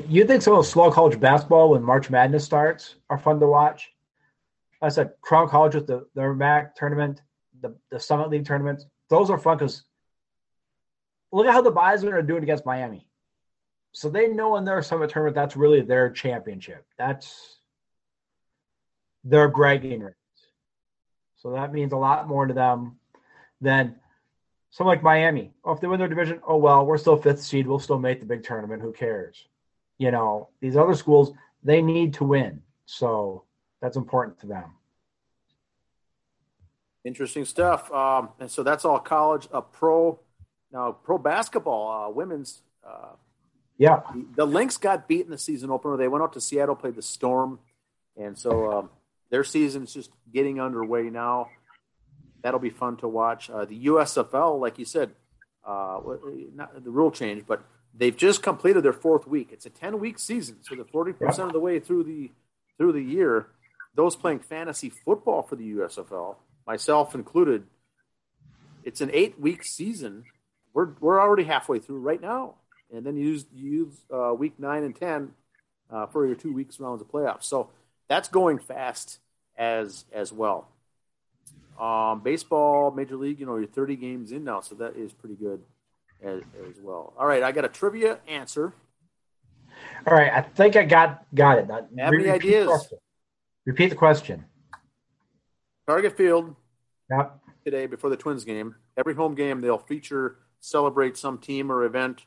You 0.08 0.24
think 0.24 0.42
some 0.42 0.54
of 0.54 0.64
the 0.64 0.70
slow 0.70 0.90
college 0.90 1.18
basketball 1.18 1.70
when 1.70 1.82
March 1.82 2.10
Madness 2.10 2.44
starts 2.44 2.96
are 3.08 3.18
fun 3.18 3.40
to 3.40 3.46
watch? 3.46 3.90
I 4.82 4.88
said 4.88 5.12
Crown 5.20 5.48
College 5.48 5.74
with 5.74 5.86
the 5.86 6.06
the 6.14 6.34
MAC 6.34 6.74
tournament, 6.74 7.22
the 7.60 7.74
the 7.90 7.98
Summit 7.98 8.30
League 8.30 8.44
tournaments. 8.44 8.86
Those 9.08 9.30
are 9.30 9.38
fun 9.38 9.56
because 9.56 9.84
look 11.32 11.46
at 11.46 11.52
how 11.52 11.62
the 11.62 11.70
Bison 11.70 12.12
are 12.12 12.22
doing 12.22 12.42
against 12.42 12.66
Miami. 12.66 13.06
So 13.92 14.10
they 14.10 14.28
know 14.28 14.56
in 14.56 14.64
their 14.64 14.82
summit 14.82 15.10
tournament 15.10 15.34
that's 15.34 15.56
really 15.56 15.80
their 15.80 16.10
championship. 16.10 16.84
That's 16.98 17.56
their 19.24 19.48
bragging 19.48 20.02
rights. 20.02 20.16
So 21.38 21.52
that 21.52 21.72
means 21.72 21.92
a 21.92 21.96
lot 21.96 22.28
more 22.28 22.46
to 22.46 22.52
them 22.52 22.96
than 23.60 23.96
someone 24.76 24.94
like 24.94 25.02
Miami. 25.02 25.52
Oh, 25.64 25.72
if 25.72 25.80
they 25.80 25.86
win 25.86 25.98
their 25.98 26.06
division, 26.06 26.38
oh 26.46 26.58
well, 26.58 26.84
we're 26.84 26.98
still 26.98 27.16
fifth 27.16 27.40
seed. 27.40 27.66
We'll 27.66 27.78
still 27.78 27.98
make 27.98 28.20
the 28.20 28.26
big 28.26 28.44
tournament. 28.44 28.82
Who 28.82 28.92
cares? 28.92 29.48
You 29.96 30.10
know, 30.10 30.50
these 30.60 30.76
other 30.76 30.92
schools, 30.92 31.32
they 31.64 31.80
need 31.80 32.12
to 32.14 32.24
win. 32.24 32.60
So 32.84 33.44
that's 33.80 33.96
important 33.96 34.38
to 34.40 34.46
them. 34.46 34.74
Interesting 37.06 37.46
stuff. 37.46 37.90
Um, 37.90 38.28
and 38.38 38.50
so 38.50 38.62
that's 38.62 38.84
all 38.84 38.98
college, 38.98 39.48
uh, 39.50 39.62
pro. 39.62 40.20
Now, 40.70 40.92
pro 40.92 41.16
basketball, 41.16 42.08
uh, 42.08 42.10
women's 42.10 42.60
uh, 42.86 43.14
yeah. 43.78 44.00
The 44.34 44.44
Lynx 44.44 44.76
got 44.76 45.08
beat 45.08 45.24
in 45.24 45.30
the 45.30 45.38
season 45.38 45.70
opener. 45.70 45.96
They 45.96 46.08
went 46.08 46.22
up 46.22 46.34
to 46.34 46.40
Seattle, 46.40 46.76
played 46.76 46.96
the 46.96 47.02
Storm, 47.02 47.60
and 48.14 48.36
so 48.36 48.72
um, 48.72 48.90
their 49.30 49.44
season's 49.44 49.94
just 49.94 50.10
getting 50.32 50.60
underway 50.60 51.04
now. 51.04 51.48
That'll 52.42 52.60
be 52.60 52.70
fun 52.70 52.96
to 52.98 53.08
watch. 53.08 53.50
Uh, 53.50 53.64
the 53.64 53.86
USFL, 53.86 54.60
like 54.60 54.78
you 54.78 54.84
said, 54.84 55.10
uh, 55.66 56.00
not 56.54 56.84
the 56.84 56.90
rule 56.90 57.10
change, 57.10 57.44
but 57.46 57.64
they've 57.94 58.16
just 58.16 58.42
completed 58.42 58.82
their 58.82 58.92
fourth 58.92 59.26
week. 59.26 59.48
It's 59.52 59.66
a 59.66 59.70
ten 59.70 59.98
week 59.98 60.18
season, 60.18 60.58
so 60.62 60.74
they're 60.74 60.84
forty 60.84 61.12
percent 61.12 61.48
of 61.48 61.52
the 61.52 61.60
way 61.60 61.80
through 61.80 62.04
the 62.04 62.30
through 62.78 62.92
the 62.92 63.02
year. 63.02 63.48
those 63.94 64.14
playing 64.14 64.40
fantasy 64.40 64.90
football 64.90 65.42
for 65.42 65.56
the 65.56 65.72
USFL, 65.76 66.36
myself 66.66 67.14
included, 67.14 67.64
it's 68.84 69.00
an 69.00 69.10
eight 69.12 69.40
week 69.40 69.64
season. 69.64 70.24
We're, 70.72 70.90
we're 71.00 71.20
already 71.20 71.44
halfway 71.44 71.78
through 71.78 72.00
right 72.00 72.20
now. 72.20 72.54
And 72.92 73.04
then 73.04 73.16
you 73.16 73.28
use, 73.28 73.46
use 73.54 73.94
uh, 74.12 74.34
week 74.34 74.58
nine 74.58 74.84
and 74.84 74.94
10 74.94 75.32
uh, 75.90 76.06
for 76.06 76.26
your 76.26 76.36
two 76.36 76.52
weeks 76.52 76.78
rounds 76.78 77.02
of 77.02 77.08
playoffs. 77.08 77.44
So 77.44 77.70
that's 78.08 78.28
going 78.28 78.58
fast 78.58 79.18
as 79.56 80.04
as 80.12 80.32
well. 80.32 80.68
Um, 81.78 82.20
baseball, 82.20 82.90
Major 82.90 83.16
League, 83.16 83.38
you 83.38 83.46
know, 83.46 83.56
you're 83.56 83.66
30 83.66 83.96
games 83.96 84.32
in 84.32 84.44
now, 84.44 84.60
so 84.60 84.74
that 84.76 84.96
is 84.96 85.12
pretty 85.12 85.34
good 85.34 85.62
as, 86.22 86.40
as 86.68 86.80
well. 86.80 87.12
All 87.18 87.26
right, 87.26 87.42
I 87.42 87.52
got 87.52 87.64
a 87.64 87.68
trivia 87.68 88.18
answer. 88.26 88.72
All 90.06 90.14
right, 90.14 90.32
I 90.32 90.40
think 90.40 90.76
I 90.76 90.84
got 90.84 91.26
got 91.34 91.58
it. 91.58 91.68
Now, 91.68 91.86
Have 91.98 92.14
any 92.14 92.30
ideas? 92.30 92.88
The 92.88 92.98
repeat 93.66 93.90
the 93.90 93.96
question. 93.96 94.44
Target 95.86 96.16
Field. 96.16 96.54
Yep. 97.10 97.40
Today, 97.64 97.86
before 97.86 98.10
the 98.10 98.16
Twins 98.16 98.44
game, 98.44 98.74
every 98.96 99.14
home 99.14 99.34
game 99.34 99.60
they'll 99.60 99.78
feature 99.78 100.38
celebrate 100.60 101.16
some 101.16 101.38
team 101.38 101.70
or 101.70 101.84
event 101.84 102.22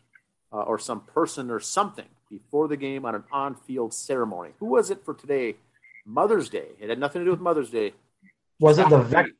uh, 0.54 0.62
or 0.62 0.78
some 0.78 1.02
person 1.02 1.50
or 1.50 1.60
something 1.60 2.06
before 2.30 2.68
the 2.68 2.78
game 2.78 3.06
on 3.06 3.16
an 3.16 3.24
on-field 3.32 3.94
ceremony. 3.94 4.52
Who 4.60 4.68
was 4.68 4.90
it 4.90 5.04
for 5.04 5.14
today? 5.14 5.56
Mother's 6.06 6.50
Day. 6.50 6.68
It 6.80 6.90
had 6.90 7.00
nothing 7.00 7.22
to 7.22 7.26
do 7.26 7.32
with 7.32 7.40
Mother's 7.40 7.70
Day. 7.70 7.94
Was 8.60 8.78
it 8.78 8.90
the? 8.90 9.34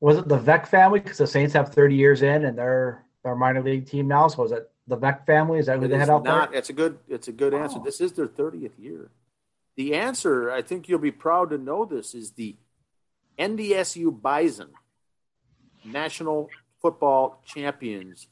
Was 0.00 0.18
it 0.18 0.28
the 0.28 0.38
Veeck 0.38 0.68
family? 0.68 1.00
Because 1.00 1.18
the 1.18 1.26
Saints 1.26 1.54
have 1.54 1.72
30 1.72 1.94
years 1.94 2.22
in, 2.22 2.44
and 2.44 2.56
they're 2.56 3.04
their 3.24 3.34
minor 3.34 3.62
league 3.62 3.86
team 3.86 4.08
now. 4.08 4.28
So 4.28 4.42
was 4.42 4.52
it 4.52 4.70
the 4.86 4.96
Veeck 4.96 5.26
family? 5.26 5.58
Is 5.58 5.66
that 5.66 5.78
who 5.78 5.86
It 5.86 5.88
they 5.88 5.98
had 5.98 6.10
out 6.10 6.24
not, 6.24 6.50
there? 6.50 6.58
It's 6.58 6.70
a 6.70 6.72
good. 6.72 6.98
It's 7.08 7.28
a 7.28 7.32
good 7.32 7.54
answer. 7.54 7.78
Oh. 7.80 7.84
This 7.84 8.00
is 8.00 8.12
their 8.12 8.28
thirtieth 8.28 8.78
year. 8.78 9.10
The 9.76 9.94
answer, 9.94 10.50
I 10.50 10.62
think 10.62 10.88
you'll 10.88 10.98
be 10.98 11.12
proud 11.12 11.50
to 11.50 11.58
know 11.58 11.84
this, 11.84 12.12
is 12.14 12.32
the 12.32 12.56
NDSU 13.38 14.20
Bison, 14.20 14.70
National 15.84 16.48
Football 16.82 17.40
Champions. 17.44 18.26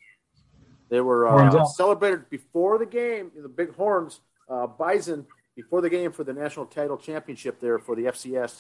They 0.89 1.01
were 1.01 1.29
uh, 1.29 1.65
celebrated 1.67 2.29
before 2.31 2.79
the 2.79 2.87
game. 2.87 3.31
The 3.41 3.49
big 3.49 3.75
horns, 3.75 4.21
uh, 4.49 4.67
Bison, 4.67 5.27
before 5.55 5.81
the 5.81 5.91
game 5.91 6.13
for 6.13 6.25
the 6.25 6.33
national 6.33 6.67
title 6.67 6.97
championship 6.97 7.61
there 7.61 7.79
for 7.79 7.97
the 7.97 8.05
FCS 8.05 8.57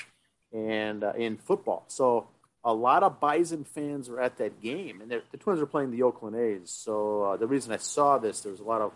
and 0.53 1.05
uh, 1.05 1.13
in 1.17 1.37
football. 1.37 1.85
So 1.89 2.29
a 2.67 2.75
lot 2.75 3.03
of 3.03 3.21
Bison 3.21 3.65
fans 3.65 4.11
were 4.11 4.21
at 4.21 4.37
that 4.39 4.61
game, 4.61 5.01
and 5.01 5.11
the 5.11 5.37
Twins 5.39 5.61
are 5.61 5.67
playing 5.67 5.93
the 5.93 6.03
Oakland 6.03 6.37
A's. 6.37 6.69
So 6.71 7.23
uh, 7.23 7.37
the 7.39 7.47
reason 7.47 7.73
I 7.73 7.77
saw 7.79 8.19
this, 8.19 8.41
there 8.41 8.51
was 8.53 8.61
a 8.61 8.65
lot 8.65 8.83
of 8.83 8.93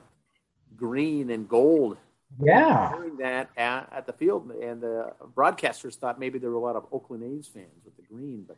green 0.76 1.30
and 1.30 1.48
gold 1.48 1.96
Yeah. 2.42 2.92
doing 2.96 3.16
that 3.18 3.48
at, 3.56 3.88
at 3.92 4.06
the 4.06 4.12
field, 4.12 4.50
and 4.50 4.80
the 4.82 5.12
broadcasters 5.36 5.94
thought 5.94 6.18
maybe 6.20 6.38
there 6.38 6.50
were 6.50 6.56
a 6.56 6.60
lot 6.60 6.76
of 6.76 6.86
Oakland 6.92 7.22
A's 7.22 7.46
fans 7.46 7.80
with 7.84 7.96
the 7.96 8.02
green, 8.02 8.44
but 8.46 8.56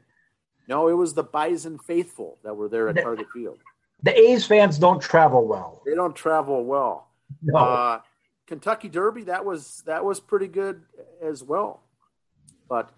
no, 0.67 0.89
it 0.89 0.95
was 0.95 1.13
the 1.15 1.23
Bison 1.25 1.79
faithful 1.79 2.39
that 2.43 2.55
were 2.57 2.69
there 2.69 2.89
at 2.89 2.95
The- 2.95 3.03
Target 3.03 3.27
Field. 3.35 3.59
The 4.05 4.19
A's 4.19 4.45
fans 4.47 4.79
don't 4.79 5.01
travel 5.01 5.47
well. 5.47 5.81
They 5.87 5.95
don't 5.95 6.17
travel 6.17 6.65
well. 6.65 7.07
No. 7.43 7.57
Uh, 7.59 8.01
Kentucky 8.47 8.89
Derby 8.89 9.25
that 9.25 9.45
was 9.45 9.83
that 9.87 10.05
was 10.05 10.19
pretty 10.21 10.49
good 10.49 10.83
as 11.23 11.43
well. 11.45 11.81
But 12.69 12.91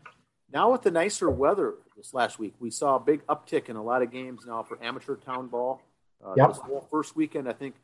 now 0.53 0.71
with 0.73 0.83
the 0.83 0.91
nicer 0.91 1.31
weather 1.31 1.75
this 1.97 2.15
last 2.15 2.39
week, 2.39 2.55
we 2.61 2.71
saw 2.71 2.97
a 2.97 3.01
big 3.01 3.27
uptick 3.27 3.69
in 3.69 3.77
a 3.77 3.83
lot 3.83 4.03
of 4.03 4.11
games 4.11 4.45
now 4.47 4.63
for 4.63 4.83
amateur 4.83 5.17
town 5.17 5.49
ball. 5.49 5.81
Uh, 6.25 6.35
Yep. 6.37 6.49
This 6.49 6.59
whole 6.59 6.87
first 6.91 7.15
weekend, 7.17 7.49
I 7.49 7.53
think 7.53 7.75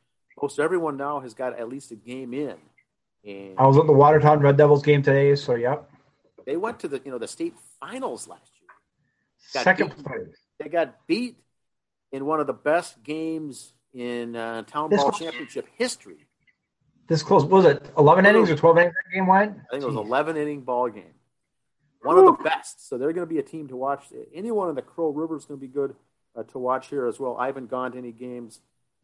most 0.41 0.59
everyone 0.59 0.97
now 0.97 1.21
has 1.21 1.35
got 1.35 1.59
at 1.59 1.69
least 1.69 1.91
a 1.91 1.97
game 1.97 2.33
in, 2.33 2.57
and 3.25 3.55
I 3.59 3.67
was 3.67 3.77
at 3.77 3.87
the 3.87 3.93
Watertown 3.93 4.41
Red 4.41 4.57
Devils 4.57 4.83
game 4.83 5.03
today, 5.03 5.35
so 5.35 5.55
yep. 5.55 5.91
they 6.47 6.57
went 6.57 6.81
to 6.81 6.89
the 6.89 7.01
you 7.05 7.11
know 7.11 7.19
the 7.19 7.29
state 7.29 7.55
finals 7.79 8.27
last 8.29 8.51
year. 8.61 8.71
Got 9.53 9.65
Second 9.65 9.95
beat. 9.97 10.07
place. 10.07 10.37
They 10.59 10.69
got 10.69 11.07
beat 11.07 11.37
in 12.13 12.25
one 12.25 12.41
of 12.41 12.47
the 12.47 12.53
best 12.55 13.03
games 13.03 13.73
in 13.93 14.37
uh, 14.37 14.63
town 14.63 14.89
This 14.91 15.01
ball 15.01 15.09
was- 15.11 15.19
championship 15.19 15.67
history. 15.77 16.27
This 17.09 17.23
close 17.25 17.45
was 17.45 17.65
it? 17.67 17.91
Eleven 17.99 18.25
innings 18.25 18.49
or 18.51 18.57
twelve 18.57 18.79
innings 18.79 18.95
that 18.95 19.15
game 19.15 19.27
went? 19.27 19.59
I 19.69 19.73
think 19.73 19.83
it 19.83 19.87
was 19.87 19.97
Jeez. 19.97 20.07
11 20.07 20.37
inning 20.37 20.61
ball 20.63 20.89
game. 20.89 21.13
One 22.03 22.19
of 22.19 22.25
the 22.25 22.43
best. 22.43 22.89
So 22.89 22.97
they're 22.97 23.13
going 23.13 23.27
to 23.27 23.33
be 23.33 23.39
a 23.39 23.43
team 23.43 23.69
to 23.69 23.77
watch. 23.77 24.05
Anyone 24.35 24.69
in 24.69 24.75
the 24.75 24.83
Crow 24.83 25.11
River 25.11 25.37
is 25.37 25.45
going 25.45 25.61
to 25.61 25.67
be 25.67 25.73
good 25.73 25.95
uh, 26.37 26.43
to 26.45 26.59
watch 26.59 26.89
here 26.89 27.07
as 27.07 27.21
well. 27.21 27.37
I 27.39 27.47
haven't 27.47 27.71
gone 27.71 27.93
to 27.93 27.99
any 27.99 28.13
games 28.13 28.61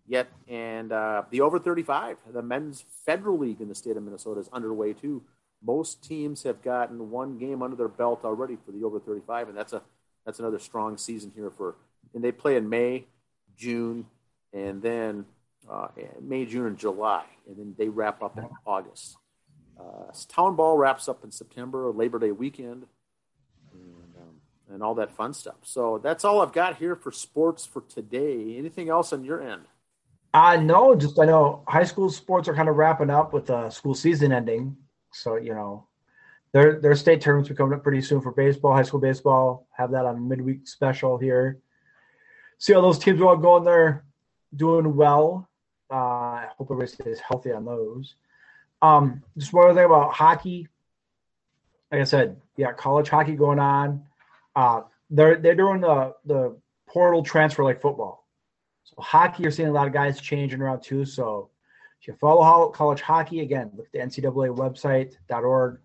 yet. 0.06 0.28
And 0.48 0.92
uh, 0.92 1.22
the 1.30 1.40
over 1.42 1.58
35, 1.58 2.16
the 2.32 2.42
men's 2.42 2.84
federal 3.04 3.38
league 3.38 3.60
in 3.60 3.68
the 3.68 3.74
state 3.74 3.96
of 3.96 4.02
Minnesota 4.02 4.40
is 4.40 4.48
underway 4.52 4.92
too. 4.92 5.22
Most 5.62 6.02
teams 6.02 6.42
have 6.44 6.62
gotten 6.62 7.10
one 7.10 7.38
game 7.38 7.62
under 7.62 7.76
their 7.76 7.88
belt 7.88 8.20
already 8.24 8.56
for 8.64 8.72
the 8.72 8.84
over 8.84 9.00
35, 9.00 9.48
and 9.48 9.56
that's 9.56 9.72
a 9.72 9.82
that's 10.24 10.38
another 10.38 10.58
strong 10.58 10.98
season 10.98 11.32
here 11.34 11.50
for. 11.50 11.76
And 12.14 12.22
they 12.22 12.32
play 12.32 12.56
in 12.56 12.68
May, 12.68 13.06
June, 13.56 14.06
and 14.52 14.82
then 14.82 15.24
uh, 15.70 15.88
May, 16.20 16.44
June, 16.44 16.66
and 16.66 16.78
July, 16.78 17.24
and 17.48 17.56
then 17.56 17.74
they 17.78 17.88
wrap 17.88 18.22
up 18.22 18.36
in 18.38 18.48
August. 18.66 19.16
Uh, 19.78 20.12
town 20.28 20.56
ball 20.56 20.76
wraps 20.76 21.08
up 21.08 21.22
in 21.24 21.30
September, 21.30 21.90
Labor 21.90 22.18
Day 22.18 22.32
weekend, 22.32 22.86
and, 23.72 24.14
um, 24.18 24.40
and 24.72 24.82
all 24.82 24.94
that 24.94 25.12
fun 25.12 25.34
stuff. 25.34 25.56
So 25.62 25.98
that's 25.98 26.24
all 26.24 26.40
I've 26.40 26.52
got 26.52 26.76
here 26.76 26.96
for 26.96 27.12
sports 27.12 27.66
for 27.66 27.82
today. 27.82 28.56
Anything 28.56 28.88
else 28.88 29.12
on 29.12 29.24
your 29.24 29.42
end? 29.42 29.62
Uh 30.34 30.56
no, 30.56 30.94
just 30.94 31.18
I 31.18 31.24
know 31.24 31.62
high 31.66 31.84
school 31.84 32.10
sports 32.10 32.46
are 32.46 32.54
kind 32.54 32.68
of 32.68 32.76
wrapping 32.76 33.08
up 33.08 33.32
with 33.32 33.46
the 33.46 33.70
school 33.70 33.94
season 33.94 34.32
ending. 34.32 34.76
So, 35.10 35.36
you 35.36 35.54
know, 35.54 35.86
their 36.52 36.78
their 36.80 36.94
state 36.94 37.22
tournaments 37.22 37.50
are 37.50 37.54
coming 37.54 37.74
up 37.74 37.82
pretty 37.82 38.02
soon 38.02 38.20
for 38.20 38.32
baseball, 38.32 38.74
high 38.74 38.82
school 38.82 39.00
baseball. 39.00 39.66
Have 39.72 39.92
that 39.92 40.04
on 40.04 40.28
midweek 40.28 40.68
special 40.68 41.16
here. 41.16 41.58
See 42.58 42.74
how 42.74 42.82
those 42.82 42.98
teams 42.98 43.20
are 43.20 43.28
all 43.28 43.36
going 43.36 43.64
there, 43.64 44.04
doing 44.54 44.94
well. 44.94 45.48
Uh, 45.90 45.94
I 45.94 46.48
hope 46.58 46.68
everybody 46.70 46.90
stays 46.90 47.20
healthy 47.20 47.52
on 47.52 47.64
those. 47.64 48.16
Um, 48.82 49.22
just 49.38 49.52
one 49.52 49.66
other 49.66 49.74
thing 49.74 49.86
about 49.86 50.12
hockey. 50.12 50.68
Like 51.90 52.00
I 52.02 52.04
said, 52.04 52.36
yeah, 52.56 52.72
college 52.72 53.08
hockey 53.08 53.36
going 53.36 53.58
on. 53.58 54.04
Uh, 54.54 54.82
they're 55.10 55.36
they're 55.36 55.54
doing 55.54 55.80
the 55.80 56.14
the 56.24 56.56
portal 56.88 57.22
transfer 57.22 57.64
like 57.64 57.80
football. 57.80 58.26
So 58.84 58.94
hockey, 58.98 59.42
you're 59.42 59.52
seeing 59.52 59.68
a 59.68 59.72
lot 59.72 59.86
of 59.86 59.92
guys 59.92 60.20
changing 60.20 60.60
around 60.60 60.82
too. 60.82 61.04
So 61.04 61.50
if 62.00 62.08
you 62.08 62.14
follow 62.14 62.68
college 62.70 63.00
hockey, 63.00 63.40
again, 63.40 63.70
look 63.76 63.86
at 63.86 63.92
the 63.92 63.98
NCAA 63.98 64.56
website.org. 64.56 65.78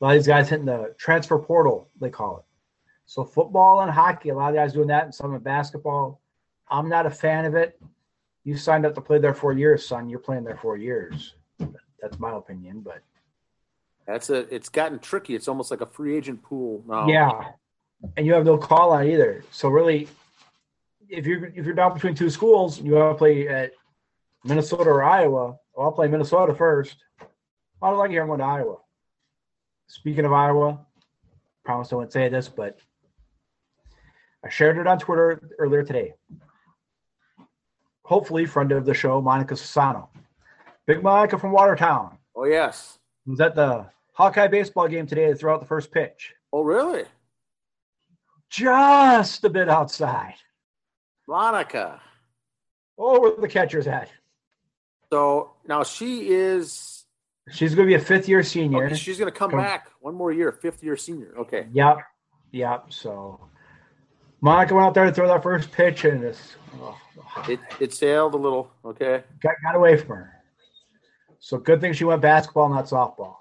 A 0.00 0.04
lot 0.04 0.10
of 0.10 0.18
these 0.18 0.26
guys 0.26 0.48
hitting 0.48 0.66
the 0.66 0.94
transfer 0.96 1.38
portal, 1.38 1.88
they 2.00 2.10
call 2.10 2.38
it. 2.38 2.44
So 3.06 3.24
football 3.24 3.80
and 3.80 3.90
hockey, 3.90 4.28
a 4.28 4.34
lot 4.34 4.50
of 4.50 4.54
guys 4.54 4.72
doing 4.72 4.88
that, 4.88 5.04
and 5.04 5.14
some 5.14 5.34
in 5.34 5.40
basketball. 5.40 6.20
I'm 6.70 6.88
not 6.88 7.06
a 7.06 7.10
fan 7.10 7.46
of 7.46 7.54
it. 7.54 7.80
You 8.44 8.56
signed 8.56 8.86
up 8.86 8.94
to 8.94 9.00
play 9.00 9.18
there 9.18 9.34
four 9.34 9.52
years, 9.52 9.86
son. 9.86 10.08
You're 10.08 10.20
playing 10.20 10.44
there 10.44 10.56
four 10.56 10.76
years. 10.76 11.34
That's 12.00 12.18
my 12.18 12.36
opinion, 12.36 12.80
but 12.80 13.02
That's 14.06 14.30
a. 14.30 14.52
It's 14.54 14.68
gotten 14.68 14.98
tricky. 14.98 15.34
It's 15.34 15.48
almost 15.48 15.70
like 15.70 15.80
a 15.80 15.86
free 15.86 16.16
agent 16.16 16.42
pool 16.42 16.82
now. 16.86 17.06
yeah, 17.08 17.52
and 18.16 18.26
you 18.26 18.32
have 18.34 18.44
no 18.44 18.56
call 18.56 18.92
on 18.92 19.06
either. 19.06 19.44
So 19.50 19.68
really, 19.68 20.08
if 21.08 21.26
you're 21.26 21.46
if 21.46 21.64
you're 21.64 21.74
down 21.74 21.94
between 21.94 22.14
two 22.14 22.30
schools, 22.30 22.80
you 22.80 22.92
want 22.92 23.14
to 23.14 23.18
play 23.18 23.48
at 23.48 23.72
Minnesota 24.44 24.90
or 24.90 25.02
Iowa. 25.02 25.56
Well, 25.74 25.86
I'll 25.86 25.92
play 25.92 26.08
Minnesota 26.08 26.54
first. 26.54 26.96
I 27.20 27.90
don't 27.90 27.98
like 27.98 28.10
here. 28.10 28.22
I'm 28.22 28.28
going 28.28 28.40
to 28.40 28.44
Iowa. 28.44 28.76
Speaking 29.86 30.24
of 30.24 30.32
Iowa, 30.32 30.80
promise 31.64 31.92
I 31.92 31.96
won't 31.96 32.12
say 32.12 32.28
this, 32.28 32.48
but 32.48 32.78
I 34.44 34.48
shared 34.48 34.78
it 34.78 34.86
on 34.86 34.98
Twitter 34.98 35.40
earlier 35.58 35.82
today. 35.82 36.14
Hopefully, 38.02 38.46
friend 38.46 38.72
of 38.72 38.84
the 38.84 38.94
show, 38.94 39.20
Monika 39.20 39.52
Czinano. 39.52 40.08
Big 40.88 41.02
Monika 41.02 41.38
from 41.38 41.52
Watertown 41.52 42.18
Oh 42.34 42.44
yes. 42.44 42.98
was 43.26 43.40
at 43.40 43.54
the 43.54 43.86
Hawkeye 44.14 44.48
baseball 44.48 44.88
game 44.88 45.06
today 45.06 45.26
to 45.28 45.34
throw 45.36 45.54
out 45.54 45.60
the 45.60 45.66
first 45.66 45.92
pitch. 45.92 46.32
Oh 46.52 46.62
really? 46.62 47.04
Just 48.50 49.44
a 49.44 49.50
bit 49.50 49.68
outside. 49.68 50.34
Monika. 51.28 52.00
Oh, 52.98 53.20
where 53.20 53.36
the 53.38 53.46
catcher's 53.48 53.86
at. 53.86 54.10
So 55.12 55.52
now 55.66 55.84
she 55.84 56.30
is. 56.30 57.04
She's 57.50 57.74
going 57.74 57.86
to 57.86 57.90
be 57.90 58.02
a 58.02 58.04
fifth 58.04 58.28
year 58.28 58.42
senior. 58.42 58.86
Okay, 58.86 58.94
she's 58.94 59.18
going 59.18 59.30
to 59.30 59.38
come 59.38 59.50
Come- 59.50 59.60
back 59.60 59.88
one 60.00 60.14
more 60.14 60.32
year, 60.32 60.52
fifth 60.52 60.82
year 60.82 60.96
senior. 60.96 61.34
Okay. 61.38 61.66
Yep. 61.72 61.98
Yep. 62.52 62.86
So 62.92 63.40
Monika 64.42 64.72
went 64.72 64.86
out 64.86 64.94
there 64.94 65.04
to 65.04 65.12
throw 65.12 65.28
that 65.28 65.42
first 65.42 65.70
pitch 65.70 66.04
and 66.06 66.22
just 66.22 66.56
oh, 66.80 66.98
It 67.48 67.60
it 67.78 67.92
sailed 67.92 68.32
a 68.34 68.38
little. 68.38 68.70
Okay. 68.84 69.22
got, 69.42 69.54
got 69.62 69.76
away 69.76 69.98
from 69.98 70.08
her. 70.16 70.34
So 71.40 71.58
good 71.58 71.80
thing 71.80 71.92
she 71.92 72.04
went 72.04 72.20
basketball, 72.22 72.68
not 72.68 72.86
softball. 72.86 73.36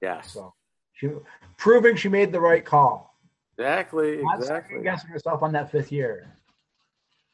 Yeah. 0.00 0.20
So 0.22 0.54
she 0.94 1.08
proving 1.56 1.96
she 1.96 2.08
made 2.08 2.32
the 2.32 2.40
right 2.40 2.64
call. 2.64 3.16
Exactly. 3.58 4.22
Not 4.22 4.38
Exactly. 4.38 4.82
guessing 4.82 5.10
herself 5.10 5.42
on 5.42 5.52
that 5.52 5.70
fifth 5.70 5.92
year. 5.92 6.28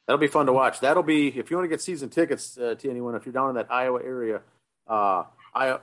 That'll 0.07 0.19
be 0.19 0.27
fun 0.27 0.47
to 0.47 0.53
watch. 0.53 0.81
That'll 0.81 1.03
be 1.03 1.29
if 1.29 1.51
you 1.51 1.57
want 1.57 1.65
to 1.65 1.69
get 1.69 1.81
season 1.81 2.09
tickets 2.09 2.57
uh, 2.59 2.75
to 2.79 2.91
anyone 2.91 3.15
if 3.15 3.25
you're 3.27 3.33
down 3.33 3.51
in 3.51 3.55
that 3.57 3.71
Iowa 3.71 4.01
area, 4.03 4.41
uh, 4.87 5.25
Iowa, 5.55 5.81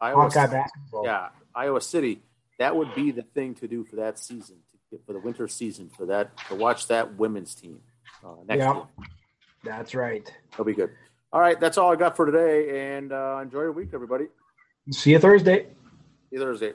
Iowa, 0.00 0.22
Hawkeye 0.22 0.46
basketball. 0.46 1.04
yeah, 1.04 1.28
Iowa 1.54 1.80
City. 1.80 2.22
that 2.58 2.74
would 2.76 2.94
be 2.94 3.10
the 3.10 3.22
thing 3.22 3.54
to 3.56 3.66
do 3.68 3.84
for 3.84 3.96
that 3.96 4.18
season, 4.18 4.56
to, 4.90 4.98
for 5.04 5.12
the 5.12 5.18
winter 5.18 5.46
season, 5.48 5.90
for 5.96 6.06
that 6.06 6.30
to 6.48 6.54
watch 6.54 6.86
that 6.88 7.16
women's 7.16 7.54
team 7.54 7.80
uh, 8.24 8.28
next 8.46 8.60
Yeah. 8.60 8.74
year. 8.74 8.84
That's 9.64 9.94
right. 9.94 10.32
That'll 10.52 10.64
be 10.64 10.72
good. 10.74 10.90
All 11.32 11.40
right, 11.40 11.58
that's 11.60 11.78
all 11.78 11.92
I 11.92 11.96
got 11.96 12.16
for 12.16 12.26
today, 12.26 12.96
and 12.96 13.12
uh, 13.12 13.38
enjoy 13.42 13.60
your 13.60 13.72
week, 13.72 13.90
everybody. 13.94 14.26
See 14.90 15.12
you 15.12 15.18
Thursday. 15.20 15.62
See 15.62 15.66
you 16.32 16.40
Thursday. 16.40 16.72